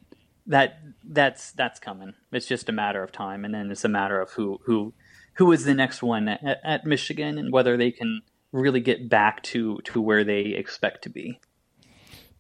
that 0.49 0.81
that's 1.05 1.53
that's 1.53 1.79
coming. 1.79 2.15
It's 2.33 2.47
just 2.47 2.69
a 2.69 2.73
matter 2.73 3.03
of 3.03 3.13
time, 3.13 3.45
and 3.45 3.55
then 3.55 3.71
it's 3.71 3.85
a 3.85 3.89
matter 3.89 4.21
of 4.21 4.33
who 4.33 4.61
who 4.65 4.93
who 5.35 5.53
is 5.53 5.65
the 5.65 5.75
next 5.75 6.03
one 6.03 6.29
at, 6.29 6.61
at 6.65 6.85
Michigan, 6.85 7.39
and 7.39 7.53
whether 7.53 7.77
they 7.77 7.91
can 7.91 8.23
really 8.51 8.81
get 8.81 9.09
back 9.09 9.43
to 9.45 9.79
to 9.85 10.01
where 10.01 10.25
they 10.25 10.41
expect 10.41 11.03
to 11.05 11.11
be. 11.11 11.41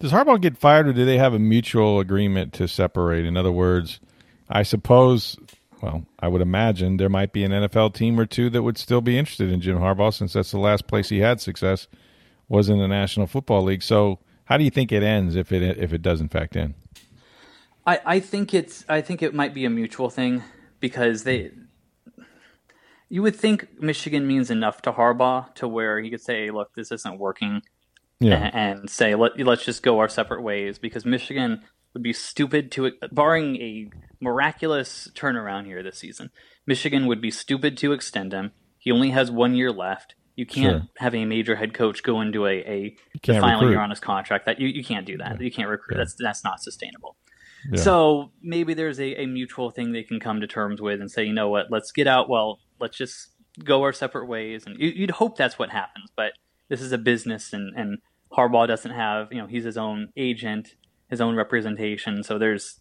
Does 0.00 0.12
Harbaugh 0.12 0.40
get 0.40 0.56
fired, 0.56 0.88
or 0.88 0.92
do 0.92 1.04
they 1.04 1.18
have 1.18 1.34
a 1.34 1.38
mutual 1.38 2.00
agreement 2.00 2.52
to 2.54 2.68
separate? 2.68 3.24
In 3.24 3.36
other 3.36 3.52
words, 3.52 4.00
I 4.48 4.62
suppose 4.62 5.36
well, 5.82 6.04
I 6.18 6.28
would 6.28 6.42
imagine 6.42 6.96
there 6.96 7.08
might 7.08 7.32
be 7.32 7.44
an 7.44 7.52
NFL 7.52 7.94
team 7.94 8.18
or 8.18 8.26
two 8.26 8.50
that 8.50 8.62
would 8.62 8.78
still 8.78 9.00
be 9.00 9.18
interested 9.18 9.50
in 9.50 9.60
Jim 9.60 9.78
Harbaugh 9.78 10.12
since 10.12 10.32
that's 10.32 10.50
the 10.50 10.58
last 10.58 10.86
place 10.86 11.08
he 11.08 11.20
had 11.20 11.40
success 11.40 11.86
was 12.48 12.68
in 12.68 12.78
the 12.78 12.88
National 12.88 13.26
Football 13.26 13.62
League. 13.62 13.82
So, 13.82 14.18
how 14.44 14.56
do 14.56 14.64
you 14.64 14.70
think 14.70 14.90
it 14.90 15.02
ends 15.02 15.36
if 15.36 15.52
it 15.52 15.62
if 15.78 15.92
it 15.92 16.02
does 16.02 16.20
in 16.20 16.28
fact 16.28 16.56
end? 16.56 16.74
I, 17.88 18.00
I 18.16 18.20
think 18.20 18.52
it's 18.54 18.84
I 18.88 19.00
think 19.00 19.22
it 19.22 19.32
might 19.34 19.54
be 19.54 19.64
a 19.64 19.70
mutual 19.70 20.10
thing 20.10 20.42
because 20.80 21.24
they. 21.24 21.50
You 23.08 23.22
would 23.22 23.36
think 23.36 23.80
Michigan 23.80 24.26
means 24.26 24.50
enough 24.50 24.82
to 24.82 24.92
Harbaugh 24.92 25.54
to 25.54 25.66
where 25.66 25.98
he 26.00 26.10
could 26.10 26.20
say, 26.20 26.50
"Look, 26.50 26.74
this 26.74 26.92
isn't 26.92 27.18
working," 27.18 27.62
Yeah. 28.20 28.50
and, 28.52 28.80
and 28.80 28.90
say, 28.90 29.14
Let, 29.14 29.38
"Let's 29.40 29.64
just 29.64 29.82
go 29.82 29.98
our 30.00 30.08
separate 30.08 30.42
ways." 30.42 30.78
Because 30.78 31.06
Michigan 31.06 31.62
would 31.94 32.02
be 32.02 32.12
stupid 32.12 32.70
to, 32.72 32.92
barring 33.10 33.56
a 33.56 33.88
miraculous 34.20 35.08
turnaround 35.14 35.64
here 35.64 35.82
this 35.82 35.98
season, 35.98 36.30
Michigan 36.66 37.06
would 37.06 37.22
be 37.22 37.30
stupid 37.30 37.78
to 37.78 37.92
extend 37.94 38.32
him. 38.34 38.52
He 38.78 38.92
only 38.92 39.10
has 39.10 39.30
one 39.30 39.54
year 39.54 39.72
left. 39.72 40.14
You 40.36 40.44
can't 40.44 40.82
Sure. 40.82 40.88
have 40.98 41.14
a 41.14 41.24
major 41.24 41.56
head 41.56 41.72
coach 41.72 42.02
go 42.02 42.20
into 42.20 42.46
a, 42.46 42.56
a 42.76 42.96
final 43.26 43.52
recruit. 43.54 43.70
year 43.70 43.80
on 43.80 43.88
his 43.90 44.00
contract. 44.00 44.44
That 44.46 44.60
you, 44.60 44.68
you 44.68 44.84
can't 44.84 45.06
do 45.06 45.16
that. 45.16 45.40
You 45.40 45.50
can't 45.50 45.68
recruit. 45.70 45.96
Yeah. 45.96 46.02
That's 46.04 46.14
that's 46.18 46.44
not 46.44 46.60
sustainable. 46.62 47.16
Yeah. 47.70 47.80
So 47.80 48.30
maybe 48.42 48.74
there's 48.74 49.00
a, 49.00 49.22
a 49.22 49.26
mutual 49.26 49.70
thing 49.70 49.92
they 49.92 50.02
can 50.02 50.20
come 50.20 50.40
to 50.40 50.46
terms 50.46 50.80
with 50.80 51.00
and 51.00 51.10
say, 51.10 51.24
you 51.24 51.32
know 51.32 51.48
what, 51.48 51.66
let's 51.70 51.92
get 51.92 52.06
out. 52.06 52.28
Well, 52.28 52.60
let's 52.80 52.96
just 52.96 53.30
go 53.64 53.82
our 53.82 53.92
separate 53.92 54.26
ways. 54.26 54.64
And 54.66 54.78
you, 54.78 54.88
you'd 54.90 55.10
hope 55.10 55.36
that's 55.36 55.58
what 55.58 55.70
happens, 55.70 56.10
but 56.16 56.32
this 56.68 56.80
is 56.80 56.92
a 56.92 56.98
business, 56.98 57.52
and 57.52 57.74
and 57.76 57.98
Harbaugh 58.30 58.68
doesn't 58.68 58.90
have, 58.90 59.32
you 59.32 59.38
know, 59.38 59.46
he's 59.46 59.64
his 59.64 59.78
own 59.78 60.12
agent, 60.16 60.74
his 61.08 61.20
own 61.20 61.34
representation. 61.34 62.22
So 62.22 62.38
there's, 62.38 62.78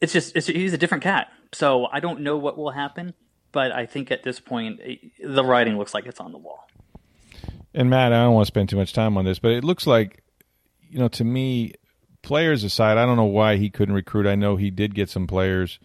it's 0.00 0.12
just, 0.12 0.36
it's, 0.36 0.46
he's 0.46 0.74
a 0.74 0.78
different 0.78 1.02
cat. 1.02 1.28
So 1.52 1.86
I 1.86 2.00
don't 2.00 2.20
know 2.20 2.36
what 2.36 2.58
will 2.58 2.70
happen, 2.70 3.14
but 3.50 3.72
I 3.72 3.86
think 3.86 4.10
at 4.10 4.22
this 4.22 4.40
point, 4.40 4.80
eh, 4.84 4.96
the 5.24 5.42
writing 5.44 5.78
looks 5.78 5.94
like 5.94 6.06
it's 6.06 6.20
on 6.20 6.32
the 6.32 6.38
wall. 6.38 6.66
And 7.72 7.88
Matt, 7.88 8.12
I 8.12 8.24
don't 8.24 8.34
want 8.34 8.44
to 8.44 8.48
spend 8.48 8.68
too 8.68 8.76
much 8.76 8.92
time 8.92 9.16
on 9.16 9.24
this, 9.24 9.38
but 9.38 9.52
it 9.52 9.64
looks 9.64 9.86
like, 9.86 10.22
you 10.90 10.98
know, 10.98 11.08
to 11.08 11.24
me, 11.24 11.72
players 12.24 12.64
aside, 12.64 12.98
I 12.98 13.06
don't 13.06 13.16
know 13.16 13.24
why 13.24 13.56
he 13.56 13.70
couldn't 13.70 13.94
recruit. 13.94 14.26
I 14.26 14.34
know 14.34 14.56
he 14.56 14.70
did 14.70 14.94
get 14.94 15.10
some 15.10 15.26
players. 15.26 15.78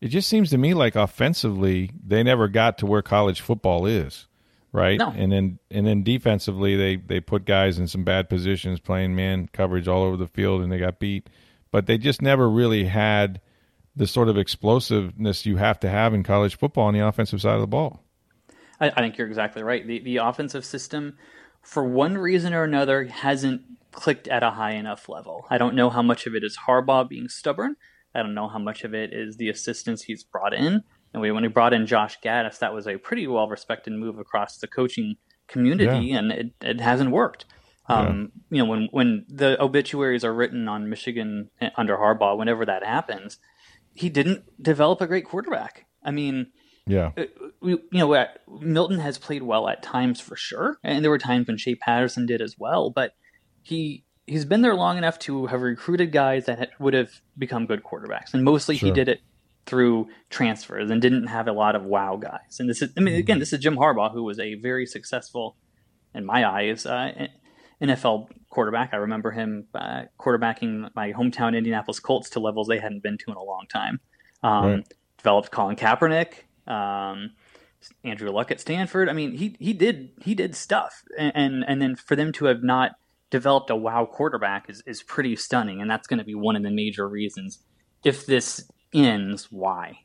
It 0.00 0.08
just 0.08 0.28
seems 0.28 0.50
to 0.50 0.58
me 0.58 0.74
like 0.74 0.94
offensively, 0.94 1.90
they 2.06 2.22
never 2.22 2.46
got 2.46 2.78
to 2.78 2.86
where 2.86 3.02
college 3.02 3.40
football 3.40 3.86
is, 3.86 4.26
right? 4.72 4.98
No. 4.98 5.12
And 5.16 5.32
then 5.32 5.58
and 5.70 5.86
then 5.86 6.02
defensively, 6.02 6.76
they 6.76 6.96
they 6.96 7.20
put 7.20 7.44
guys 7.44 7.78
in 7.78 7.88
some 7.88 8.04
bad 8.04 8.28
positions, 8.28 8.78
playing 8.78 9.16
man 9.16 9.48
coverage 9.52 9.88
all 9.88 10.02
over 10.02 10.16
the 10.16 10.28
field, 10.28 10.62
and 10.62 10.70
they 10.70 10.78
got 10.78 11.00
beat. 11.00 11.28
But 11.70 11.86
they 11.86 11.98
just 11.98 12.22
never 12.22 12.48
really 12.48 12.84
had 12.84 13.40
the 13.96 14.06
sort 14.06 14.28
of 14.28 14.38
explosiveness 14.38 15.44
you 15.44 15.56
have 15.56 15.80
to 15.80 15.88
have 15.88 16.14
in 16.14 16.22
college 16.22 16.56
football 16.56 16.86
on 16.86 16.94
the 16.94 17.06
offensive 17.06 17.40
side 17.40 17.54
of 17.54 17.60
the 17.60 17.66
ball. 17.66 18.02
I, 18.80 18.88
I 18.88 19.00
think 19.00 19.18
you're 19.18 19.26
exactly 19.26 19.62
right. 19.62 19.86
The 19.86 20.00
the 20.00 20.18
offensive 20.18 20.64
system, 20.64 21.18
for 21.62 21.84
one 21.84 22.16
reason 22.16 22.54
or 22.54 22.64
another, 22.64 23.04
hasn't 23.04 23.62
clicked 23.92 24.28
at 24.28 24.42
a 24.42 24.50
high 24.52 24.72
enough 24.72 25.08
level. 25.08 25.46
I 25.50 25.58
don't 25.58 25.74
know 25.74 25.90
how 25.90 26.02
much 26.02 26.26
of 26.26 26.34
it 26.34 26.44
is 26.44 26.58
Harbaugh 26.66 27.08
being 27.08 27.28
stubborn. 27.28 27.76
I 28.14 28.22
don't 28.22 28.34
know 28.34 28.48
how 28.48 28.58
much 28.58 28.84
of 28.84 28.94
it 28.94 29.12
is 29.12 29.36
the 29.36 29.48
assistance 29.48 30.02
he's 30.02 30.24
brought 30.24 30.54
in. 30.54 30.82
And 31.12 31.20
we, 31.20 31.30
when 31.32 31.42
he 31.42 31.48
brought 31.48 31.72
in 31.72 31.86
Josh 31.86 32.18
Gattis, 32.24 32.58
that 32.58 32.74
was 32.74 32.86
a 32.86 32.96
pretty 32.96 33.26
well 33.26 33.48
respected 33.48 33.92
move 33.92 34.18
across 34.18 34.58
the 34.58 34.68
coaching 34.68 35.16
community, 35.48 36.12
and 36.12 36.30
it, 36.30 36.52
it 36.60 36.80
hasn't 36.80 37.10
worked. 37.10 37.44
Um, 37.88 38.30
You 38.50 38.58
know, 38.58 38.70
when 38.70 38.88
when 38.92 39.26
the 39.28 39.60
obituaries 39.60 40.24
are 40.24 40.32
written 40.32 40.68
on 40.68 40.88
Michigan 40.88 41.50
under 41.76 41.96
Harbaugh, 41.96 42.38
whenever 42.38 42.64
that 42.64 42.84
happens, 42.84 43.38
he 43.94 44.08
didn't 44.08 44.44
develop 44.62 45.00
a 45.00 45.08
great 45.08 45.24
quarterback. 45.24 45.86
I 46.04 46.12
mean, 46.12 46.52
Yeah. 46.86 47.10
we, 47.60 47.72
you 47.72 47.88
know, 47.92 48.26
Milton 48.60 49.00
has 49.00 49.18
played 49.18 49.42
well 49.42 49.68
at 49.68 49.82
times 49.82 50.20
for 50.20 50.36
sure, 50.36 50.78
and 50.84 51.02
there 51.04 51.10
were 51.10 51.18
times 51.18 51.48
when 51.48 51.58
Shea 51.58 51.74
Patterson 51.74 52.26
did 52.26 52.40
as 52.40 52.56
well. 52.56 52.90
But 52.90 53.14
he 53.62 54.04
he's 54.26 54.44
been 54.44 54.62
there 54.62 54.74
long 54.74 54.96
enough 54.96 55.18
to 55.20 55.46
have 55.46 55.60
recruited 55.62 56.12
guys 56.12 56.46
that 56.46 56.70
would 56.78 56.94
have 56.94 57.10
become 57.36 57.66
good 57.66 57.82
quarterbacks, 57.82 58.32
and 58.32 58.44
mostly 58.44 58.76
he 58.76 58.90
did 58.94 59.08
it 59.08 59.20
through 59.66 60.08
transfers 60.30 60.90
and 60.90 61.02
didn't 61.02 61.26
have 61.26 61.46
a 61.46 61.52
lot 61.52 61.76
of 61.76 61.84
wow 61.84 62.16
guys. 62.16 62.58
And 62.58 62.68
this 62.68 62.80
is, 62.82 62.90
I 62.96 63.00
mean, 63.00 63.14
again, 63.14 63.38
this 63.38 63.52
is 63.52 63.60
Jim 63.60 63.76
Harbaugh, 63.76 64.12
who 64.12 64.24
was 64.24 64.38
a 64.38 64.54
very 64.54 64.86
successful, 64.86 65.56
in 66.14 66.24
my 66.24 66.48
eyes, 66.48 66.86
uh, 66.86 67.28
NFL 67.80 68.28
quarterback. 68.48 68.90
I 68.92 68.96
remember 68.96 69.30
him 69.30 69.66
uh, 69.74 70.02
quarterbacking 70.18 70.90
my 70.94 71.12
hometown 71.12 71.56
Indianapolis 71.56 72.00
Colts 72.00 72.30
to 72.30 72.40
levels 72.40 72.68
they 72.68 72.78
hadn't 72.78 73.02
been 73.02 73.18
to 73.18 73.30
in 73.30 73.36
a 73.36 73.42
long 73.42 73.66
time. 73.68 74.00
Um, 74.42 74.64
Right. 74.64 74.94
Developed 75.18 75.50
Colin 75.50 75.76
Kaepernick, 75.76 76.32
um, 76.66 77.32
Andrew 78.04 78.30
Luck 78.30 78.50
at 78.50 78.58
Stanford. 78.58 79.08
I 79.08 79.12
mean, 79.12 79.32
he 79.32 79.54
he 79.60 79.74
did 79.74 80.12
he 80.22 80.34
did 80.34 80.56
stuff, 80.56 81.02
and 81.18 81.32
and, 81.34 81.64
and 81.68 81.82
then 81.82 81.94
for 81.94 82.16
them 82.16 82.32
to 82.32 82.46
have 82.46 82.62
not 82.62 82.92
developed 83.30 83.70
a 83.70 83.76
wow 83.76 84.06
quarterback 84.06 84.68
is 84.68 84.82
is 84.86 85.02
pretty 85.02 85.36
stunning, 85.36 85.80
and 85.80 85.90
that's 85.90 86.06
going 86.06 86.18
to 86.18 86.24
be 86.24 86.34
one 86.34 86.56
of 86.56 86.62
the 86.62 86.70
major 86.70 87.08
reasons. 87.08 87.58
If 88.04 88.26
this 88.26 88.70
ends, 88.92 89.48
why? 89.50 90.00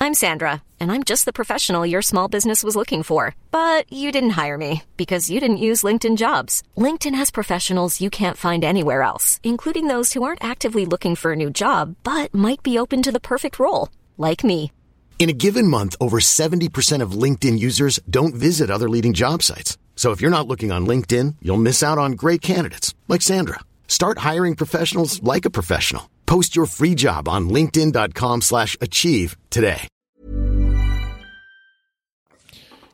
I'm 0.00 0.14
Sandra, 0.14 0.64
and 0.80 0.90
I'm 0.90 1.04
just 1.04 1.26
the 1.26 1.32
professional 1.32 1.86
your 1.86 2.02
small 2.02 2.26
business 2.26 2.64
was 2.64 2.74
looking 2.74 3.04
for. 3.04 3.36
But 3.52 3.84
you 3.92 4.10
didn't 4.10 4.30
hire 4.30 4.58
me 4.58 4.82
because 4.96 5.30
you 5.30 5.38
didn't 5.38 5.66
use 5.68 5.84
LinkedIn 5.84 6.16
jobs. 6.16 6.64
LinkedIn 6.76 7.14
has 7.14 7.30
professionals 7.30 8.00
you 8.00 8.10
can't 8.10 8.36
find 8.36 8.64
anywhere 8.64 9.02
else, 9.02 9.38
including 9.44 9.86
those 9.86 10.12
who 10.12 10.24
aren't 10.24 10.42
actively 10.42 10.84
looking 10.84 11.14
for 11.14 11.32
a 11.32 11.36
new 11.36 11.50
job 11.50 11.94
but 12.02 12.34
might 12.34 12.64
be 12.64 12.76
open 12.76 13.00
to 13.02 13.12
the 13.12 13.20
perfect 13.20 13.60
role, 13.60 13.90
like 14.18 14.42
me. 14.42 14.72
In 15.20 15.30
a 15.30 15.40
given 15.44 15.68
month, 15.68 15.94
over 16.00 16.18
70% 16.18 17.00
of 17.00 17.12
LinkedIn 17.12 17.60
users 17.60 18.00
don't 18.10 18.34
visit 18.34 18.70
other 18.70 18.88
leading 18.88 19.12
job 19.12 19.40
sites. 19.40 19.78
So 20.02 20.10
if 20.10 20.20
you're 20.20 20.32
not 20.32 20.48
looking 20.48 20.72
on 20.72 20.84
LinkedIn, 20.84 21.36
you'll 21.40 21.68
miss 21.68 21.80
out 21.80 21.96
on 21.96 22.18
great 22.22 22.42
candidates 22.42 22.92
like 23.06 23.22
Sandra. 23.22 23.60
Start 23.86 24.18
hiring 24.18 24.56
professionals 24.56 25.22
like 25.22 25.44
a 25.44 25.48
professional. 25.58 26.10
Post 26.26 26.56
your 26.56 26.66
free 26.66 26.96
job 26.96 27.28
on 27.28 27.48
linkedin.com 27.48 28.42
slash 28.42 28.76
achieve 28.80 29.36
today. 29.48 29.86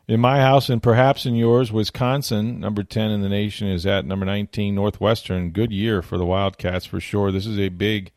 In 0.07 0.19
my 0.19 0.39
house 0.39 0.69
and 0.69 0.83
perhaps 0.83 1.25
in 1.25 1.33
yours, 1.33 1.71
Wisconsin, 1.71 2.59
number 2.59 2.83
10 2.83 3.09
in 3.09 3.21
the 3.23 3.29
nation, 3.29 3.67
is 3.67 3.87
at 3.87 4.05
number 4.05 4.27
19, 4.27 4.75
Northwestern. 4.75 5.49
Good 5.49 5.71
year 5.71 6.03
for 6.03 6.19
the 6.19 6.27
Wildcats 6.27 6.85
for 6.85 6.99
sure. 6.99 7.31
This 7.31 7.47
is 7.47 7.57
a 7.57 7.69
big 7.69 8.11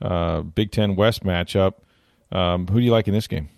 uh, 0.00 0.40
Big 0.40 0.72
Ten 0.72 0.96
West 0.96 1.22
matchup. 1.22 1.74
Um, 2.32 2.66
who 2.66 2.80
do 2.80 2.84
you 2.84 2.90
like 2.90 3.06
in 3.06 3.14
this 3.14 3.28
game? 3.28 3.50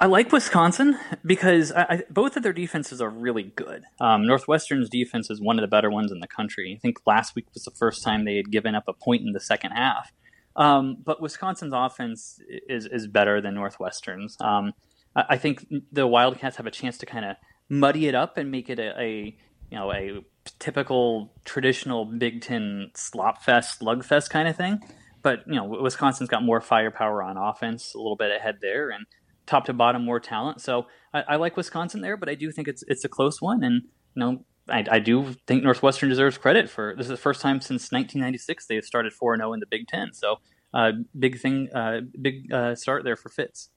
I 0.00 0.06
like 0.06 0.30
Wisconsin 0.30 0.96
because 1.24 1.72
I, 1.72 1.82
I, 1.82 2.02
both 2.08 2.36
of 2.36 2.44
their 2.44 2.52
defenses 2.52 3.00
are 3.00 3.10
really 3.10 3.42
good. 3.56 3.82
Um, 4.00 4.26
Northwestern's 4.26 4.88
defense 4.88 5.28
is 5.28 5.40
one 5.40 5.58
of 5.58 5.62
the 5.62 5.68
better 5.68 5.90
ones 5.90 6.12
in 6.12 6.20
the 6.20 6.28
country. 6.28 6.72
I 6.76 6.78
think 6.78 6.98
last 7.04 7.34
week 7.34 7.46
was 7.52 7.64
the 7.64 7.72
first 7.72 8.04
time 8.04 8.24
they 8.24 8.36
had 8.36 8.52
given 8.52 8.76
up 8.76 8.84
a 8.86 8.92
point 8.92 9.22
in 9.22 9.32
the 9.32 9.40
second 9.40 9.72
half. 9.72 10.12
Um, 10.54 10.98
but 11.04 11.20
Wisconsin's 11.20 11.72
offense 11.74 12.40
is 12.68 12.86
is 12.86 13.06
better 13.06 13.40
than 13.40 13.54
Northwestern's. 13.54 14.36
Um, 14.40 14.72
I, 15.16 15.24
I 15.30 15.36
think 15.36 15.66
the 15.90 16.06
Wildcats 16.06 16.56
have 16.56 16.66
a 16.66 16.70
chance 16.70 16.98
to 16.98 17.06
kind 17.06 17.24
of 17.24 17.36
muddy 17.68 18.06
it 18.06 18.14
up 18.14 18.38
and 18.38 18.50
make 18.50 18.70
it 18.70 18.78
a, 18.78 19.00
a 19.00 19.36
you 19.70 19.78
know 19.78 19.92
a 19.92 20.24
typical 20.60 21.32
traditional 21.44 22.04
Big 22.04 22.40
Ten 22.40 22.90
slop 22.94 23.42
fest, 23.42 23.80
slugfest 23.80 24.30
kind 24.30 24.48
of 24.48 24.56
thing. 24.56 24.80
But 25.22 25.40
you 25.46 25.54
know 25.54 25.64
Wisconsin's 25.64 26.28
got 26.28 26.44
more 26.44 26.60
firepower 26.60 27.22
on 27.22 27.36
offense, 27.36 27.94
a 27.94 27.98
little 27.98 28.16
bit 28.16 28.30
ahead 28.30 28.58
there, 28.60 28.90
and 28.90 29.06
top 29.48 29.64
to 29.64 29.72
bottom 29.72 30.04
more 30.04 30.20
talent. 30.20 30.60
So 30.60 30.86
I, 31.12 31.24
I 31.30 31.36
like 31.36 31.56
Wisconsin 31.56 32.00
there, 32.00 32.16
but 32.16 32.28
I 32.28 32.34
do 32.34 32.52
think 32.52 32.68
it's 32.68 32.84
it's 32.86 33.04
a 33.04 33.08
close 33.08 33.40
one, 33.40 33.64
and 33.64 33.82
you 34.14 34.20
know 34.20 34.44
I, 34.68 34.84
I 34.90 34.98
do 34.98 35.34
think 35.46 35.64
Northwestern 35.64 36.08
deserves 36.08 36.38
credit 36.38 36.68
for 36.70 36.94
this 36.96 37.06
is 37.06 37.10
the 37.10 37.16
first 37.16 37.40
time 37.40 37.60
since 37.60 37.90
1996 37.90 38.66
they 38.66 38.74
have 38.76 38.84
started 38.84 39.12
4 39.12 39.36
0 39.36 39.52
in 39.52 39.60
the 39.60 39.66
Big 39.66 39.88
Ten. 39.88 40.12
So 40.12 40.36
uh, 40.74 40.92
big 41.18 41.40
thing, 41.40 41.68
uh, 41.74 42.00
big 42.20 42.52
uh, 42.52 42.74
start 42.74 43.04
there 43.04 43.16
for 43.16 43.30
Fitz. 43.30 43.70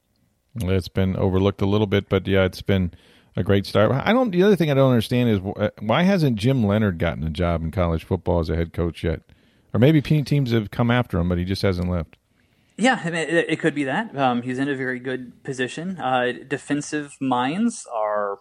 It's 0.56 0.90
been 0.90 1.16
overlooked 1.16 1.62
a 1.62 1.66
little 1.66 1.88
bit, 1.88 2.10
but 2.10 2.28
yeah, 2.28 2.44
it's 2.44 2.62
been 2.62 2.92
a 3.38 3.44
great 3.44 3.66
start. 3.66 3.92
I 3.92 4.12
don't. 4.12 4.32
The 4.32 4.44
other 4.44 4.58
thing 4.58 4.70
I 4.70 4.74
don't 4.74 4.90
understand 4.92 5.30
is 5.30 5.40
why 5.80 6.04
hasn't 6.04 6.36
Jim 6.36 6.66
Leonhard 6.66 7.00
gotten 7.00 7.24
a 7.24 7.30
job 7.30 7.64
in 7.64 7.72
college 7.72 8.04
football 8.04 8.40
as 8.40 8.50
a 8.50 8.56
head 8.56 8.74
coach 8.74 9.04
yet? 9.04 9.22
Or 9.74 9.80
maybe 9.80 10.02
teams 10.02 10.52
have 10.52 10.70
come 10.70 10.92
after 10.92 11.18
him, 11.18 11.30
but 11.30 11.38
he 11.38 11.46
just 11.46 11.62
hasn't 11.62 11.90
left. 11.90 12.18
Yeah, 12.82 13.00
I 13.04 13.10
mean, 13.12 13.16
it, 13.30 13.46
it 13.50 13.60
could 13.60 13.76
be 13.76 13.84
that. 13.86 14.18
Um, 14.18 14.42
he's 14.42 14.58
in 14.60 14.68
a 14.68 14.76
very 14.76 15.00
good 15.00 15.44
position. 15.44 15.98
Uh, 16.00 16.32
defensive 16.48 17.14
minds 17.22 17.86
are. 17.94 18.40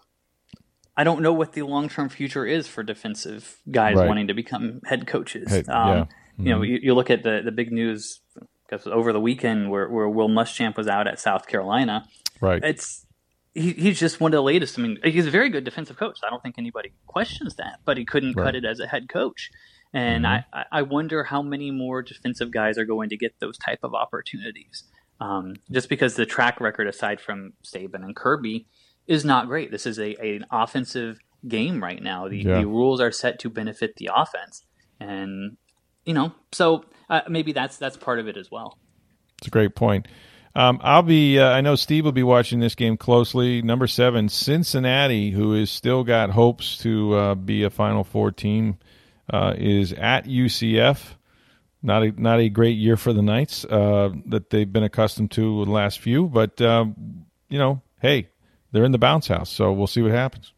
I 0.96 1.04
don't 1.04 1.22
know 1.22 1.32
what 1.32 1.52
the 1.52 1.62
long 1.62 1.88
term 1.88 2.08
future 2.08 2.44
is 2.46 2.66
for 2.66 2.82
defensive 2.82 3.56
guys 3.70 3.96
Right. 3.96 4.08
wanting 4.08 4.28
to 4.28 4.34
become 4.34 4.80
head 4.86 5.06
coaches. 5.06 5.50
Head- 5.50 5.68
um, 5.68 5.88
yeah. 5.88 6.04
You 6.38 6.50
know, 6.54 6.62
you, 6.62 6.78
you 6.82 6.94
look 6.94 7.10
at 7.10 7.22
the, 7.22 7.42
the 7.44 7.52
big 7.52 7.70
news 7.70 8.20
because 8.68 8.86
over 8.86 9.12
the 9.12 9.20
weekend 9.20 9.70
where, 9.70 9.88
where 9.90 10.08
Will 10.08 10.28
Muschamp 10.30 10.76
was 10.76 10.88
out 10.88 11.06
at 11.06 11.20
South 11.20 11.46
Carolina. 11.46 12.06
Right. 12.40 12.62
It's 12.64 13.04
he, 13.52 13.72
he's 13.72 14.00
just 14.00 14.20
one 14.20 14.32
of 14.32 14.36
the 14.38 14.42
latest. 14.42 14.78
I 14.78 14.82
mean, 14.82 14.98
he's 15.04 15.26
a 15.26 15.30
very 15.30 15.50
good 15.50 15.64
defensive 15.64 15.96
coach. 15.98 16.18
I 16.26 16.30
don't 16.30 16.42
think 16.42 16.54
anybody 16.56 16.92
questions 17.06 17.56
that, 17.56 17.80
but 17.84 17.98
he 17.98 18.04
couldn't 18.06 18.36
Right. 18.36 18.44
cut 18.46 18.54
it 18.56 18.64
as 18.64 18.80
a 18.80 18.86
head 18.86 19.08
coach. 19.10 19.50
And 19.92 20.26
I, 20.26 20.44
I- 20.52 20.64
I 20.72 20.82
wonder 20.82 21.24
how 21.24 21.42
many 21.42 21.70
more 21.70 22.02
defensive 22.02 22.50
guys 22.52 22.78
are 22.78 22.84
going 22.84 23.08
to 23.10 23.16
get 23.16 23.34
those 23.40 23.58
type 23.58 23.80
of 23.82 23.94
opportunities. 23.94 24.84
Um, 25.20 25.56
just 25.70 25.88
because 25.88 26.14
the 26.14 26.24
track 26.26 26.60
record, 26.60 26.86
aside 26.88 27.20
from 27.20 27.52
Saban 27.64 27.96
and 28.04 28.14
Kirby, 28.16 28.66
is 29.06 29.24
not 29.24 29.48
great. 29.48 29.70
This 29.70 29.84
is 29.86 29.98
a, 29.98 30.14
an 30.16 30.46
offensive 30.50 31.18
game 31.46 31.82
right 31.82 32.02
now. 32.02 32.28
The, 32.28 32.38
Yeah. 32.38 32.60
the 32.60 32.66
rules 32.66 33.00
are 33.00 33.10
set 33.12 33.38
to 33.40 33.50
benefit 33.50 33.96
the 33.96 34.10
offense, 34.14 34.64
and 34.98 35.56
you 36.06 36.14
know, 36.14 36.32
so 36.52 36.84
uh, 37.10 37.20
maybe 37.28 37.52
that's 37.52 37.76
that's 37.76 37.96
part 37.96 38.18
of 38.18 38.28
it 38.28 38.36
as 38.36 38.50
well. 38.50 38.78
It's 39.38 39.48
a 39.48 39.50
great 39.50 39.74
point. 39.74 40.06
Um, 40.54 40.80
I'll 40.82 41.02
be. 41.02 41.38
Uh, 41.38 41.48
I 41.50 41.60
know 41.60 41.74
Steve 41.76 42.04
will 42.04 42.12
be 42.12 42.22
watching 42.22 42.60
this 42.60 42.74
game 42.74 42.96
closely. 42.96 43.60
Number 43.62 43.86
seven, 43.86 44.28
Cincinnati, 44.28 45.30
who 45.32 45.52
has 45.52 45.70
still 45.70 46.02
got 46.04 46.30
hopes 46.30 46.78
to 46.78 47.14
uh, 47.14 47.34
be 47.34 47.62
a 47.62 47.70
Final 47.70 48.04
Four 48.04 48.32
team, 48.32 48.78
uh, 49.30 49.54
is 49.56 49.92
at 49.92 50.26
UCF. 50.26 51.14
Not 51.82 52.02
a 52.02 52.20
not 52.20 52.40
a 52.40 52.48
great 52.50 52.76
year 52.76 52.96
for 52.96 53.14
the 53.14 53.22
Knights 53.22 53.64
uh, 53.64 54.10
that 54.26 54.50
they've 54.50 54.70
been 54.70 54.82
accustomed 54.82 55.30
to 55.32 55.64
the 55.64 55.70
last 55.70 55.98
few, 55.98 56.26
but 56.26 56.60
um, 56.60 57.24
you 57.48 57.58
know, 57.58 57.80
hey, 58.02 58.28
they're 58.72 58.84
in 58.84 58.92
the 58.92 58.98
bounce 58.98 59.28
house, 59.28 59.48
so 59.50 59.72
we'll 59.72 59.86
see 59.86 60.02
what 60.02 60.12
happens. 60.12 60.52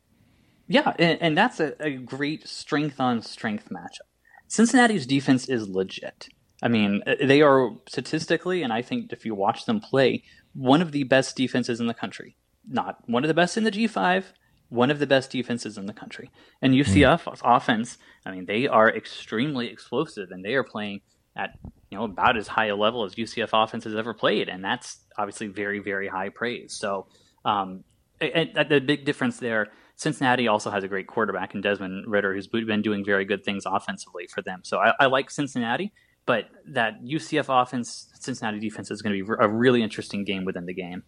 Yeah, 0.67 0.95
and, 0.99 1.21
and 1.21 1.39
that's 1.39 1.61
a, 1.61 1.75
a 1.81 1.93
great 1.93 2.49
strength 2.49 2.99
on 2.99 3.23
strength 3.23 3.69
matchup. 3.69 4.09
Cincinnati's 4.49 5.07
defense 5.07 5.49
is 5.49 5.69
legit. 5.69 6.29
I 6.63 6.69
mean, 6.69 7.03
uh, 7.07 7.15
they 7.21 7.43
are 7.43 7.71
statistically, 7.89 8.63
and 8.63 8.73
I 8.73 8.83
think 8.83 9.13
if 9.13 9.25
you 9.25 9.35
watch 9.35 9.65
them 9.67 9.81
play, 9.81 10.25
one 10.55 10.83
of 10.83 10.93
the 10.93 11.05
best 11.05 11.37
defenses 11.37 11.81
in 11.81 11.87
the 11.87 11.95
country. 11.95 12.37
Not 12.69 12.99
one 13.09 13.25
of 13.25 13.29
the 13.29 13.35
best 13.35 13.57
in 13.57 13.65
the 13.65 13.71
G5, 13.71 14.25
one 14.73 14.91
of 14.91 14.99
the 14.99 15.07
best 15.07 15.31
defenses 15.31 15.77
in 15.77 15.85
the 15.85 15.93
country. 15.93 16.31
And 16.63 16.73
UCF 16.73 17.25
mm. 17.25 17.41
offense, 17.45 17.99
I 18.25 18.31
mean, 18.31 18.47
they 18.47 18.67
are 18.67 18.89
extremely 18.89 19.69
explosive, 19.69 20.31
and 20.31 20.43
they 20.43 20.55
are 20.55 20.65
playing 20.65 21.03
at 21.37 21.59
you 21.91 21.99
know 21.99 22.05
about 22.05 22.37
as 22.39 22.49
high 22.49 22.67
a 22.67 22.77
level 22.77 23.05
as 23.05 23.15
UCF 23.15 23.51
offense 23.53 23.85
has 23.85 23.95
ever 23.95 24.15
played, 24.15 24.49
and 24.49 24.65
that's 24.65 25.01
obviously 25.19 25.49
very 25.49 25.79
very 25.79 26.09
high 26.09 26.31
praise. 26.31 26.73
So 26.73 27.07
um, 27.45 27.85
and, 28.21 28.57
and 28.57 28.69
the 28.71 28.81
big 28.81 29.05
difference 29.05 29.39
there. 29.39 29.69
Cincinnati 29.97 30.49
also 30.49 30.71
has 30.71 30.83
a 30.83 30.89
great 30.89 31.07
quarterback 31.07 31.55
in 31.55 31.61
Desmond 31.61 32.07
Ridder, 32.09 32.35
who's 32.35 32.49
been 32.49 32.83
doing 32.83 33.05
very 33.05 33.25
good 33.25 33.45
things 33.45 33.65
offensively 33.67 34.27
for 34.27 34.43
them. 34.43 34.61
So 34.65 34.79
I, 34.79 34.95
I 34.99 35.07
like 35.07 35.31
Cincinnati, 35.31 35.93
but 36.27 36.47
that 36.67 37.05
UCF 37.05 37.47
offense, 37.49 38.09
Cincinnati 38.19 38.59
defense 38.59 38.91
is 38.91 39.03
going 39.03 39.17
to 39.17 39.25
be 39.25 39.33
a 39.39 39.49
really 39.49 39.83
interesting 39.83 40.25
game 40.25 40.45
within 40.45 40.67
the 40.67 40.75
game. 40.75 41.05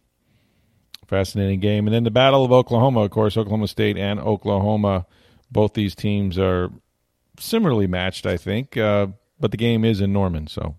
Fascinating 1.07 1.61
game. 1.61 1.87
And 1.87 1.95
then 1.95 2.05
the 2.05 2.11
Battle 2.11 2.45
of 2.45 2.53
Oklahoma, 2.53 3.01
of 3.01 3.11
course, 3.11 3.37
Oklahoma 3.37 3.69
State 3.69 3.97
and 3.97 4.21
Oklahoma. 4.21 5.07
Both 5.51 5.75
these 5.75 5.95
teams 5.95 6.39
are 6.39 6.71
similarly 7.39 7.87
matched, 7.87 8.27
I 8.27 8.37
think. 8.37 8.77
Uh, 8.77 9.09
but 9.39 9.51
the 9.51 9.57
game 9.57 9.85
is 9.85 10.01
in 10.01 10.13
Norman, 10.13 10.47
so 10.47 10.77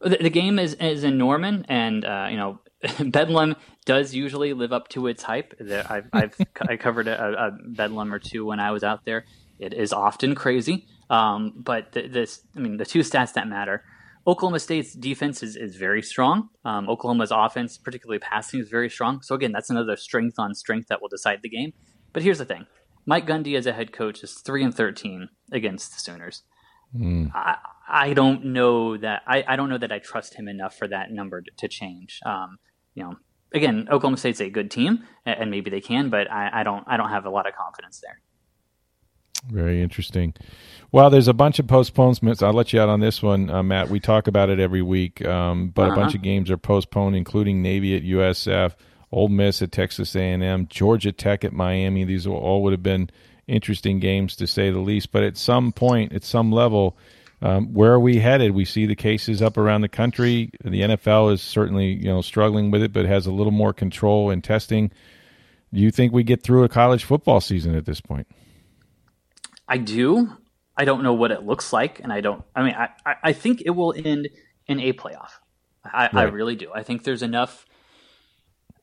the, 0.00 0.18
the 0.20 0.30
game 0.30 0.58
is 0.58 0.74
is 0.74 1.04
in 1.04 1.18
Norman, 1.18 1.64
and 1.68 2.04
uh, 2.04 2.28
you 2.30 2.36
know 2.36 2.60
Bedlam 3.04 3.56
does 3.84 4.14
usually 4.14 4.52
live 4.52 4.72
up 4.72 4.88
to 4.88 5.06
its 5.06 5.22
hype. 5.22 5.54
I've, 5.60 6.08
I've 6.12 6.36
I 6.60 6.76
covered 6.76 7.08
a, 7.08 7.46
a, 7.46 7.50
Bedlam 7.50 8.12
or 8.12 8.18
two 8.18 8.44
when 8.44 8.60
I 8.60 8.70
was 8.70 8.82
out 8.84 9.04
there. 9.04 9.24
It 9.58 9.72
is 9.72 9.92
often 9.92 10.34
crazy, 10.34 10.86
um, 11.08 11.52
but 11.56 11.92
the, 11.92 12.08
this 12.08 12.42
I 12.54 12.60
mean 12.60 12.76
the 12.76 12.86
two 12.86 13.00
stats 13.00 13.34
that 13.34 13.48
matter. 13.48 13.82
Oklahoma 14.26 14.58
State's 14.58 14.92
defense 14.92 15.42
is, 15.42 15.56
is 15.56 15.76
very 15.76 16.02
strong. 16.02 16.48
Um, 16.64 16.88
Oklahoma's 16.88 17.30
offense, 17.30 17.78
particularly 17.78 18.18
passing, 18.18 18.60
is 18.60 18.68
very 18.68 18.90
strong. 18.90 19.22
So 19.22 19.34
again, 19.34 19.52
that's 19.52 19.70
another 19.70 19.96
strength 19.96 20.38
on 20.38 20.54
strength 20.54 20.88
that 20.88 21.00
will 21.00 21.08
decide 21.08 21.40
the 21.42 21.48
game. 21.48 21.72
But 22.12 22.22
here's 22.22 22.38
the 22.38 22.44
thing: 22.44 22.66
Mike 23.04 23.26
Gundy 23.26 23.56
as 23.56 23.66
a 23.66 23.72
head 23.72 23.92
coach 23.92 24.24
is 24.24 24.34
three 24.34 24.64
and 24.64 24.74
thirteen 24.74 25.28
against 25.52 25.92
the 25.92 26.00
Sooners. 26.00 26.42
Mm. 26.96 27.30
I, 27.34 27.56
I 27.88 28.14
don't 28.14 28.46
know 28.46 28.96
that 28.96 29.22
I, 29.26 29.44
I 29.46 29.56
don't 29.56 29.68
know 29.68 29.78
that 29.78 29.92
I 29.92 29.98
trust 29.98 30.34
him 30.34 30.48
enough 30.48 30.76
for 30.76 30.88
that 30.88 31.10
number 31.10 31.42
to, 31.42 31.50
to 31.58 31.68
change. 31.68 32.20
Um, 32.24 32.58
you 32.94 33.04
know, 33.04 33.16
again, 33.52 33.86
Oklahoma 33.90 34.16
State's 34.16 34.40
a 34.40 34.50
good 34.50 34.70
team, 34.70 35.04
and 35.24 35.50
maybe 35.50 35.70
they 35.70 35.80
can, 35.80 36.10
but 36.10 36.30
I, 36.30 36.60
I 36.60 36.62
don't 36.62 36.84
I 36.86 36.96
don't 36.96 37.10
have 37.10 37.26
a 37.26 37.30
lot 37.30 37.46
of 37.46 37.54
confidence 37.54 38.00
there. 38.00 38.20
Very 39.50 39.82
interesting. 39.82 40.34
Well, 40.92 41.10
there's 41.10 41.28
a 41.28 41.34
bunch 41.34 41.58
of 41.58 41.66
postponements. 41.66 42.42
I'll 42.42 42.52
let 42.52 42.72
you 42.72 42.80
out 42.80 42.88
on 42.88 43.00
this 43.00 43.22
one, 43.22 43.50
uh, 43.50 43.62
Matt. 43.62 43.90
We 43.90 44.00
talk 44.00 44.28
about 44.28 44.50
it 44.50 44.60
every 44.60 44.82
week, 44.82 45.24
um, 45.24 45.68
but 45.68 45.82
uh-huh. 45.82 45.92
a 45.92 45.96
bunch 45.96 46.14
of 46.14 46.22
games 46.22 46.50
are 46.50 46.56
postponed, 46.56 47.16
including 47.16 47.60
Navy 47.60 47.96
at 47.96 48.02
USF, 48.02 48.74
Ole 49.10 49.28
Miss 49.28 49.62
at 49.62 49.72
Texas 49.72 50.14
A&M, 50.14 50.66
Georgia 50.68 51.12
Tech 51.12 51.44
at 51.44 51.52
Miami. 51.52 52.04
These 52.04 52.26
all 52.26 52.62
would 52.62 52.72
have 52.72 52.82
been 52.82 53.10
interesting 53.46 54.00
games 54.00 54.36
to 54.36 54.46
say 54.46 54.70
the 54.70 54.78
least. 54.78 55.12
But 55.12 55.22
at 55.22 55.36
some 55.36 55.72
point, 55.72 56.12
at 56.12 56.24
some 56.24 56.52
level, 56.52 56.96
um, 57.42 57.74
where 57.74 57.92
are 57.92 58.00
we 58.00 58.18
headed? 58.18 58.52
We 58.52 58.64
see 58.64 58.86
the 58.86 58.96
cases 58.96 59.42
up 59.42 59.56
around 59.58 59.82
the 59.82 59.88
country. 59.88 60.50
The 60.64 60.82
NFL 60.82 61.32
is 61.32 61.42
certainly 61.42 61.92
you 61.92 62.06
know 62.06 62.22
struggling 62.22 62.70
with 62.70 62.82
it, 62.82 62.92
but 62.92 63.06
has 63.06 63.26
a 63.26 63.32
little 63.32 63.52
more 63.52 63.72
control 63.72 64.30
in 64.30 64.42
testing. 64.42 64.90
Do 65.72 65.80
you 65.80 65.90
think 65.90 66.12
we 66.12 66.22
get 66.22 66.42
through 66.42 66.64
a 66.64 66.68
college 66.68 67.04
football 67.04 67.40
season 67.40 67.74
at 67.74 67.84
this 67.84 68.00
point? 68.00 68.26
I 69.68 69.78
do. 69.78 70.32
I 70.76 70.84
don't 70.84 71.02
know 71.02 71.14
what 71.14 71.30
it 71.30 71.42
looks 71.42 71.72
like, 71.72 72.00
and 72.00 72.12
I 72.12 72.20
don't. 72.20 72.44
I 72.54 72.62
mean, 72.62 72.74
I, 72.74 73.16
I 73.22 73.32
think 73.32 73.62
it 73.64 73.70
will 73.70 73.94
end 73.96 74.28
in 74.66 74.80
a 74.80 74.92
playoff. 74.92 75.30
I, 75.84 76.04
right. 76.04 76.14
I 76.14 76.22
really 76.24 76.56
do. 76.56 76.70
I 76.74 76.82
think 76.82 77.04
there's 77.04 77.22
enough 77.22 77.66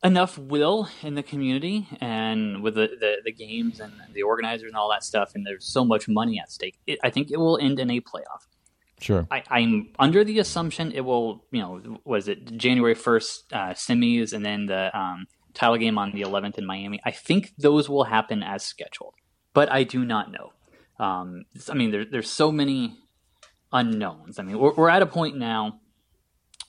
enough 0.04 0.38
will 0.38 0.90
in 1.02 1.16
the 1.16 1.24
community 1.24 1.88
and 2.02 2.62
with 2.62 2.76
the, 2.76 2.90
the, 3.00 3.16
the, 3.24 3.32
games 3.32 3.80
and 3.80 3.94
the 4.12 4.22
organizers 4.22 4.68
and 4.68 4.76
all 4.76 4.90
that 4.90 5.02
stuff, 5.02 5.34
and 5.34 5.46
there's 5.46 5.66
so 5.66 5.86
much 5.86 6.10
money 6.10 6.38
at 6.40 6.52
stake. 6.52 6.78
It, 6.86 7.00
I 7.04 7.10
think 7.10 7.32
it 7.32 7.38
will 7.38 7.58
end 7.58 7.80
in 7.80 7.90
a 7.90 8.02
playoff. 8.02 8.48
Sure. 9.00 9.26
I, 9.32 9.44
am 9.50 9.94
under 10.00 10.24
the 10.26 10.40
assumption 10.40 10.92
it 10.92 11.02
will, 11.02 11.46
you 11.52 11.62
know, 11.62 12.00
was 12.04 12.28
it 12.28 12.58
January 12.58 12.96
1st, 12.96 13.38
uh, 13.54 13.74
semis, 13.74 14.34
and 14.34 14.46
then 14.46 14.66
the 14.66 14.98
um, 14.98 15.28
title 15.54 15.78
game 15.78 15.98
on 15.98 16.12
the 16.12 16.22
11th 16.22 16.58
in 16.58 16.66
Miami. 16.66 17.00
I 17.06 17.12
think 17.12 17.54
those 17.58 17.90
will 17.90 18.06
happen 18.06 18.44
as 18.44 18.66
scheduled, 18.66 19.14
but 19.54 19.72
I 19.72 19.84
do 19.84 20.04
not 20.06 20.32
know. 20.32 20.52
Um, 21.00 21.46
I 21.70 21.74
mean, 21.74 21.92
there, 21.92 22.06
there's 22.06 22.30
so 22.30 22.52
many 22.52 22.98
unknowns. 23.72 24.40
I 24.40 24.44
mean, 24.44 24.60
we're, 24.60 24.74
we're 24.74 24.90
at 24.90 25.02
a 25.02 25.08
point 25.08 25.38
now 25.38 25.80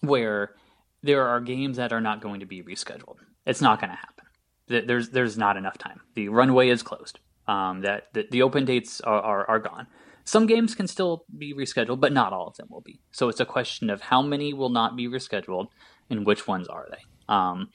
where 0.00 0.54
there 1.02 1.26
are 1.28 1.40
games 1.40 1.76
that 1.76 1.92
are 1.92 2.00
not 2.00 2.20
going 2.20 2.40
to 2.40 2.46
be 2.46 2.62
rescheduled. 2.62 3.16
It's 3.46 3.60
not 3.60 3.80
going 3.80 3.90
to 3.90 3.96
happen. 3.96 4.86
There's 4.86 5.10
there's 5.10 5.36
not 5.36 5.58
enough 5.58 5.76
time. 5.76 6.00
The 6.14 6.30
runway 6.30 6.70
is 6.70 6.82
closed. 6.82 7.18
Um, 7.46 7.82
that 7.82 8.04
the, 8.14 8.26
the, 8.30 8.40
open 8.40 8.64
dates 8.64 9.02
are, 9.02 9.20
are, 9.20 9.50
are 9.50 9.58
gone. 9.58 9.86
Some 10.24 10.46
games 10.46 10.74
can 10.74 10.86
still 10.86 11.26
be 11.36 11.52
rescheduled, 11.52 12.00
but 12.00 12.10
not 12.10 12.32
all 12.32 12.46
of 12.46 12.56
them 12.56 12.68
will 12.70 12.80
be. 12.80 13.02
So 13.12 13.28
it's 13.28 13.40
a 13.40 13.44
question 13.44 13.90
of 13.90 14.00
how 14.00 14.22
many 14.22 14.54
will 14.54 14.70
not 14.70 14.96
be 14.96 15.06
rescheduled 15.06 15.66
and 16.08 16.24
which 16.24 16.48
ones 16.48 16.68
are 16.68 16.88
they. 16.90 17.04
Um, 17.28 17.68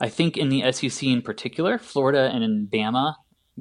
I 0.00 0.08
think 0.08 0.38
in 0.38 0.48
the 0.48 0.72
SEC 0.72 1.02
in 1.02 1.20
particular, 1.20 1.76
Florida 1.76 2.30
and 2.32 2.42
in 2.42 2.68
Bama, 2.72 3.16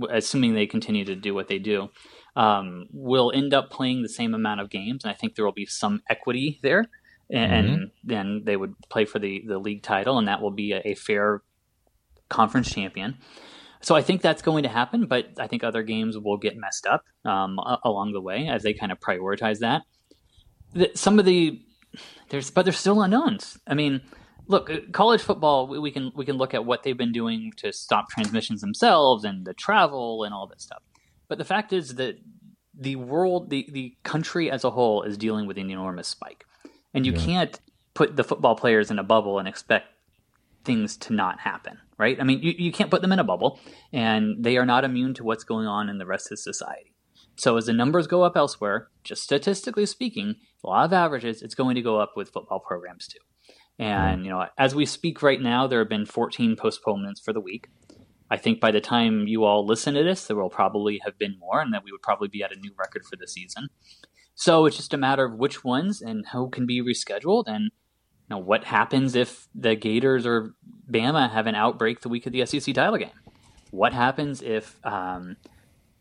assuming 0.10 0.54
they 0.54 0.66
continue 0.66 1.04
to 1.04 1.16
do 1.16 1.34
what 1.34 1.50
they 1.50 1.60
do, 1.60 1.90
um, 2.36 2.88
will 2.92 3.32
end 3.34 3.54
up 3.54 3.70
playing 3.70 4.02
the 4.02 4.10
same 4.10 4.34
amount 4.34 4.62
of 4.62 4.70
games, 4.70 5.04
and 5.04 5.12
I 5.12 5.16
think 5.16 5.36
there 5.36 5.46
will 5.46 5.52
be 5.52 5.66
some 5.66 6.02
equity 6.10 6.60
there 6.62 6.90
and, 7.30 7.68
mm-hmm. 7.68 7.84
then 8.04 8.42
they 8.44 8.58
would 8.58 8.76
play 8.90 9.06
for 9.06 9.20
the, 9.20 9.44
the 9.48 9.60
league 9.60 9.84
title, 9.84 10.18
and 10.18 10.28
that 10.28 10.42
will 10.42 10.52
be 10.52 10.72
a, 10.72 10.82
a, 10.84 10.96
fair 10.96 11.42
conference 12.28 12.74
champion. 12.74 13.18
So 13.82 13.96
I 13.96 14.02
think 14.02 14.22
that's 14.22 14.42
going 14.42 14.64
to 14.64 14.70
happen, 14.70 15.06
but 15.06 15.28
I 15.40 15.48
think 15.48 15.64
other 15.64 15.84
games 15.84 16.18
will 16.18 16.38
get 16.38 16.58
messed 16.58 16.86
up 16.86 17.06
um, 17.26 17.60
along 17.84 18.14
the 18.14 18.22
way 18.22 18.48
as 18.48 18.64
they 18.64 18.74
kind 18.74 18.92
of 18.92 19.00
prioritize 19.00 19.60
that. 19.60 19.84
The, 20.74 20.92
some 20.96 21.20
of 21.20 21.26
the 21.26 21.62
there's, 22.30 22.52
but 22.52 22.64
there's 22.64 22.78
still 22.78 23.02
unknowns. 23.02 23.58
I 23.66 23.74
mean, 23.74 24.02
look, 24.48 24.70
uh, 24.70 24.80
college 24.92 25.22
football. 25.22 25.68
We, 25.68 25.80
we 25.80 25.92
can 25.92 26.12
we 26.16 26.26
can 26.26 26.38
look 26.38 26.54
at 26.54 26.66
what 26.66 26.84
they've 26.84 26.98
been 26.98 27.14
doing 27.14 27.54
to 27.58 27.72
stop 27.72 28.10
transmissions 28.10 28.62
themselves 28.62 29.24
and 29.24 29.46
the 29.46 29.54
travel 29.54 30.24
and 30.24 30.34
all 30.34 30.46
that 30.48 30.62
stuff. 30.62 30.84
But 31.30 31.38
the 31.38 31.46
fact 31.46 31.72
is 31.72 31.96
that 31.96 32.20
the 32.78 32.98
world, 32.98 33.50
the 33.50 33.66
the 33.72 33.96
country 34.04 34.52
as 34.52 34.66
a 34.66 34.72
whole, 34.72 35.04
is 35.04 35.18
dealing 35.18 35.48
with 35.48 35.58
an 35.58 35.70
enormous 35.70 36.10
spike. 36.10 36.46
And 36.94 37.06
you 37.06 37.14
yeah. 37.14 37.20
can't 37.20 37.60
put 37.94 38.18
the 38.18 38.24
football 38.24 38.56
players 38.56 38.92
in 38.92 39.00
a 39.00 39.04
bubble 39.04 39.40
and 39.40 39.48
expect 39.48 39.88
things 40.66 40.98
to 40.98 41.14
not 41.14 41.40
happen, 41.40 41.80
right? 41.98 42.20
I 42.20 42.24
mean, 42.24 42.42
you, 42.42 42.54
you 42.58 42.72
can't 42.72 42.92
put 42.92 43.02
them 43.02 43.12
in 43.12 43.20
a 43.20 43.24
bubble, 43.24 43.60
and 43.94 44.44
they 44.44 44.58
are 44.58 44.66
not 44.66 44.84
immune 44.84 45.14
to 45.16 45.24
what's 45.24 45.44
going 45.44 45.68
on 45.68 45.88
in 45.88 45.98
the 45.98 46.06
rest 46.06 46.32
of 46.32 46.40
society. 46.40 46.94
So 47.36 47.56
as 47.56 47.68
the 47.68 47.74
numbers 47.74 48.08
go 48.08 48.24
up 48.24 48.36
elsewhere, 48.36 48.90
just 49.04 49.24
statistically 49.24 49.86
speaking, 49.86 50.36
a 50.64 50.68
lot 50.68 50.86
of 50.86 50.94
averages, 50.94 51.42
it's 51.42 51.56
going 51.56 51.76
to 51.76 51.82
go 51.82 52.00
up 52.00 52.14
with 52.18 52.32
football 52.32 52.60
programs 52.60 53.08
too. 53.08 53.20
And 53.78 54.26
you 54.26 54.32
know, 54.32 54.46
as 54.58 54.76
we 54.76 54.86
speak 54.86 55.24
right 55.24 55.40
now, 55.40 55.66
there 55.66 55.80
have 55.80 55.88
been 55.88 56.06
14 56.06 56.58
postponements 56.58 57.22
for 57.22 57.32
the 57.32 57.40
week. 57.40 57.70
I 58.32 58.38
think 58.38 58.60
by 58.60 58.72
the 58.72 58.82
time 58.82 59.28
you 59.28 59.44
all 59.44 59.66
listen 59.66 59.96
to 59.96 60.04
this, 60.04 60.28
there 60.28 60.38
will 60.38 60.50
probably 60.50 61.00
have 61.04 61.18
been 61.18 61.38
more, 61.40 61.62
and 61.62 61.74
that 61.74 61.84
we 61.84 61.92
would 61.92 62.02
probably 62.02 62.28
be 62.28 62.44
at 62.44 62.52
a 62.52 62.60
new 62.60 62.72
record 62.78 63.06
for 63.06 63.16
the 63.16 63.28
season. 63.28 63.70
So 64.36 64.66
it's 64.66 64.78
just 64.78 64.94
a 64.94 64.98
matter 64.98 65.26
of 65.26 65.38
which 65.38 65.64
ones 65.64 66.02
and 66.02 66.26
who 66.32 66.50
can 66.50 66.66
be 66.66 66.82
rescheduled 66.82 67.44
and 67.48 67.66
you 67.66 68.36
know 68.36 68.38
what 68.38 68.64
happens 68.64 69.16
if 69.16 69.48
the 69.54 69.76
Gators 69.76 70.26
or 70.26 70.54
Bama 70.90 71.30
have 71.30 71.48
an 71.48 71.56
outbreak 71.56 72.02
the 72.02 72.10
week 72.10 72.26
of 72.26 72.32
the 72.32 72.46
SEC 72.46 72.74
title 72.74 72.98
game. 72.98 73.10
What 73.72 73.94
happens 73.94 74.42
if 74.42 74.80
um, 74.86 75.36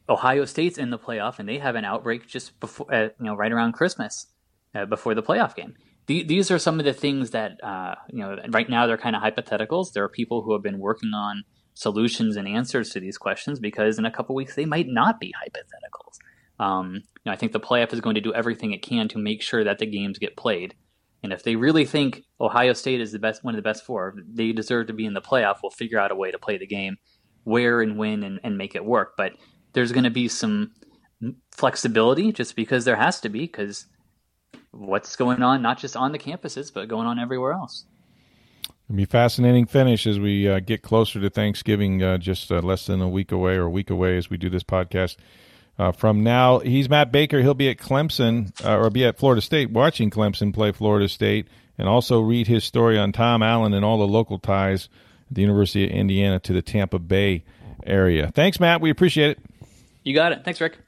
Ohio 0.08 0.44
State's 0.44 0.78
in 0.78 0.90
the 0.90 0.98
playoff 0.98 1.38
and 1.38 1.48
they 1.48 1.58
have 1.58 1.74
an 1.74 1.84
outbreak 1.84 2.28
just 2.28 2.60
before 2.60 2.94
uh, 2.94 3.08
you 3.18 3.26
know 3.26 3.34
right 3.34 3.50
around 3.50 3.72
Christmas 3.72 4.26
uh, 4.74 4.84
before 4.84 5.14
the 5.14 5.22
playoff 5.22 5.56
game? 5.56 5.74
The, 6.06 6.22
these 6.22 6.50
are 6.50 6.58
some 6.58 6.78
of 6.78 6.84
the 6.84 6.92
things 6.92 7.30
that 7.30 7.62
uh, 7.64 7.96
you 8.10 8.20
know 8.20 8.36
right 8.50 8.68
now 8.68 8.86
they're 8.86 8.98
kind 8.98 9.16
of 9.16 9.22
hypotheticals. 9.22 9.92
There 9.92 10.04
are 10.04 10.08
people 10.08 10.42
who 10.42 10.52
have 10.52 10.62
been 10.62 10.78
working 10.78 11.10
on 11.14 11.42
solutions 11.78 12.34
and 12.34 12.48
answers 12.48 12.90
to 12.90 12.98
these 12.98 13.16
questions 13.16 13.60
because 13.60 14.00
in 14.00 14.04
a 14.04 14.10
couple 14.10 14.34
weeks 14.34 14.56
they 14.56 14.64
might 14.64 14.88
not 14.88 15.20
be 15.20 15.32
hypotheticals. 15.32 16.18
Um, 16.58 16.94
you 16.94 17.02
know, 17.24 17.32
I 17.32 17.36
think 17.36 17.52
the 17.52 17.60
playoff 17.60 17.92
is 17.92 18.00
going 18.00 18.16
to 18.16 18.20
do 18.20 18.34
everything 18.34 18.72
it 18.72 18.82
can 18.82 19.06
to 19.08 19.18
make 19.18 19.42
sure 19.42 19.62
that 19.62 19.78
the 19.78 19.86
games 19.86 20.18
get 20.18 20.36
played. 20.36 20.74
And 21.22 21.32
if 21.32 21.44
they 21.44 21.54
really 21.54 21.84
think 21.84 22.24
Ohio 22.40 22.72
State 22.72 23.00
is 23.00 23.12
the 23.12 23.20
best, 23.20 23.44
one 23.44 23.54
of 23.54 23.58
the 23.58 23.62
best 23.62 23.86
four, 23.86 24.16
they 24.28 24.50
deserve 24.50 24.88
to 24.88 24.92
be 24.92 25.06
in 25.06 25.14
the 25.14 25.20
playoff. 25.20 25.58
We'll 25.62 25.70
figure 25.70 26.00
out 26.00 26.10
a 26.10 26.16
way 26.16 26.32
to 26.32 26.38
play 26.38 26.58
the 26.58 26.66
game, 26.66 26.96
where 27.44 27.80
and 27.80 27.96
when, 27.96 28.24
and, 28.24 28.40
and 28.42 28.58
make 28.58 28.74
it 28.74 28.84
work. 28.84 29.14
But 29.16 29.34
there's 29.72 29.92
going 29.92 30.04
to 30.04 30.10
be 30.10 30.26
some 30.26 30.72
flexibility, 31.52 32.32
just 32.32 32.56
because 32.56 32.84
there 32.84 32.96
has 32.96 33.20
to 33.20 33.28
be, 33.28 33.40
because 33.40 33.86
what's 34.72 35.14
going 35.14 35.42
on 35.42 35.62
not 35.62 35.78
just 35.78 35.96
on 35.96 36.10
the 36.10 36.18
campuses, 36.18 36.72
but 36.72 36.88
going 36.88 37.06
on 37.06 37.20
everywhere 37.20 37.52
else. 37.52 37.84
It'll 38.88 38.96
be 38.96 39.04
fascinating 39.04 39.66
finish 39.66 40.06
as 40.06 40.18
we 40.18 40.48
uh, 40.48 40.60
get 40.60 40.80
closer 40.80 41.20
to 41.20 41.28
Thanksgiving, 41.28 42.02
uh, 42.02 42.16
just 42.16 42.50
uh, 42.50 42.60
less 42.60 42.86
than 42.86 43.02
a 43.02 43.08
week 43.08 43.32
away 43.32 43.56
or 43.56 43.64
a 43.64 43.70
week 43.70 43.90
away 43.90 44.16
as 44.16 44.30
we 44.30 44.38
do 44.38 44.48
this 44.48 44.62
podcast. 44.62 45.16
Uh, 45.78 45.92
from 45.92 46.24
now, 46.24 46.58
he's 46.60 46.88
Matt 46.88 47.12
Baker. 47.12 47.42
He'll 47.42 47.54
be 47.54 47.68
at 47.68 47.76
Clemson 47.76 48.50
uh, 48.64 48.78
or 48.78 48.88
be 48.88 49.04
at 49.04 49.18
Florida 49.18 49.42
State 49.42 49.70
watching 49.70 50.10
Clemson 50.10 50.54
play 50.54 50.72
Florida 50.72 51.08
State 51.08 51.48
and 51.76 51.86
also 51.86 52.20
read 52.20 52.46
his 52.46 52.64
story 52.64 52.98
on 52.98 53.12
Tom 53.12 53.42
Allen 53.42 53.74
and 53.74 53.84
all 53.84 53.98
the 53.98 54.08
local 54.08 54.38
ties 54.38 54.88
at 55.30 55.34
the 55.34 55.42
University 55.42 55.84
of 55.84 55.90
Indiana 55.90 56.40
to 56.40 56.52
the 56.54 56.62
Tampa 56.62 56.98
Bay 56.98 57.44
area. 57.86 58.32
Thanks, 58.34 58.58
Matt. 58.58 58.80
We 58.80 58.90
appreciate 58.90 59.32
it. 59.32 59.38
You 60.02 60.14
got 60.14 60.32
it. 60.32 60.44
Thanks, 60.44 60.60
Rick. 60.60 60.78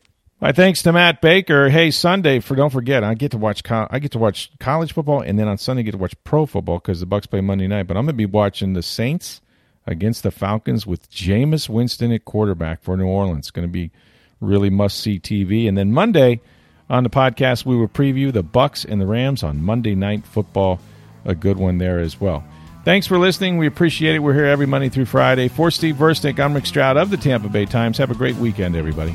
My 0.41 0.53
thanks 0.53 0.83
to 0.85 0.93
Matt 0.93 1.21
Baker. 1.21 1.69
Hey, 1.69 1.91
Sunday 1.91 2.41
for 2.41 2.55
don't 2.55 2.71
forget, 2.71 3.05
I 3.05 3.13
get 3.13 3.33
to 3.33 3.39
watch 3.39 3.63
I 3.71 3.99
get 3.99 4.13
to 4.13 4.19
watch 4.19 4.51
college 4.59 4.95
football, 4.95 5.21
and 5.21 5.39
then 5.39 5.47
on 5.49 5.59
Sunday 5.59 5.81
I 5.81 5.83
get 5.83 5.91
to 5.91 5.99
watch 5.99 6.15
pro 6.25 6.47
football 6.47 6.79
because 6.79 6.99
the 6.99 7.07
Bucs 7.07 7.29
play 7.29 7.43
Monday 7.43 7.67
night. 7.67 7.87
But 7.87 7.99
I'm 7.99 8.05
going 8.05 8.15
to 8.15 8.17
be 8.17 8.25
watching 8.25 8.73
the 8.73 8.83
Saints 8.83 9.43
against 9.87 10.23
the 10.23 10.31
Falcons 10.31 10.87
with 10.87 11.11
Jameis 11.11 11.69
Winston 11.69 12.11
at 12.11 12.25
quarterback 12.25 12.83
for 12.83 12.97
New 12.97 13.07
Orleans. 13.07 13.49
It's 13.49 13.51
going 13.51 13.69
to 13.69 13.73
be 13.73 13.91
really 14.41 14.71
must 14.71 14.99
see 14.99 15.21
TV. 15.21 15.69
And 15.69 15.77
then 15.77 15.93
Monday 15.93 16.41
on 16.89 17.03
the 17.03 17.11
podcast, 17.11 17.67
we 17.67 17.77
will 17.77 17.89
preview 17.89 18.33
the 18.33 18.43
Bucs 18.43 18.87
and 18.91 18.99
the 18.99 19.07
Rams 19.07 19.43
on 19.43 19.63
Monday 19.63 19.95
Night 19.95 20.25
Football. 20.25 20.81
A 21.27 21.35
good 21.35 21.59
one 21.59 21.77
there 21.77 21.99
as 21.99 22.19
well. 22.19 22.43
Thanks 22.87 23.07
for 23.07 23.19
listening. 23.19 23.59
We 23.59 23.67
appreciate 23.67 24.15
it. 24.15 24.21
We're 24.21 24.33
here 24.33 24.47
every 24.47 24.65
Monday 24.65 24.89
through 24.89 25.05
Friday. 25.05 25.49
For 25.49 25.71
Steve 25.71 25.97
Versnick, 25.97 26.41
I'm 26.41 26.55
Rick 26.55 26.65
Stroud 26.65 26.97
of 26.97 27.11
the 27.11 27.19
Tampa 27.19 27.51
Bay 27.51 27.67
Times. 27.67 27.99
Have 27.99 28.11
a 28.11 28.15
great 28.15 28.37
weekend, 28.37 28.75
everybody. 28.75 29.15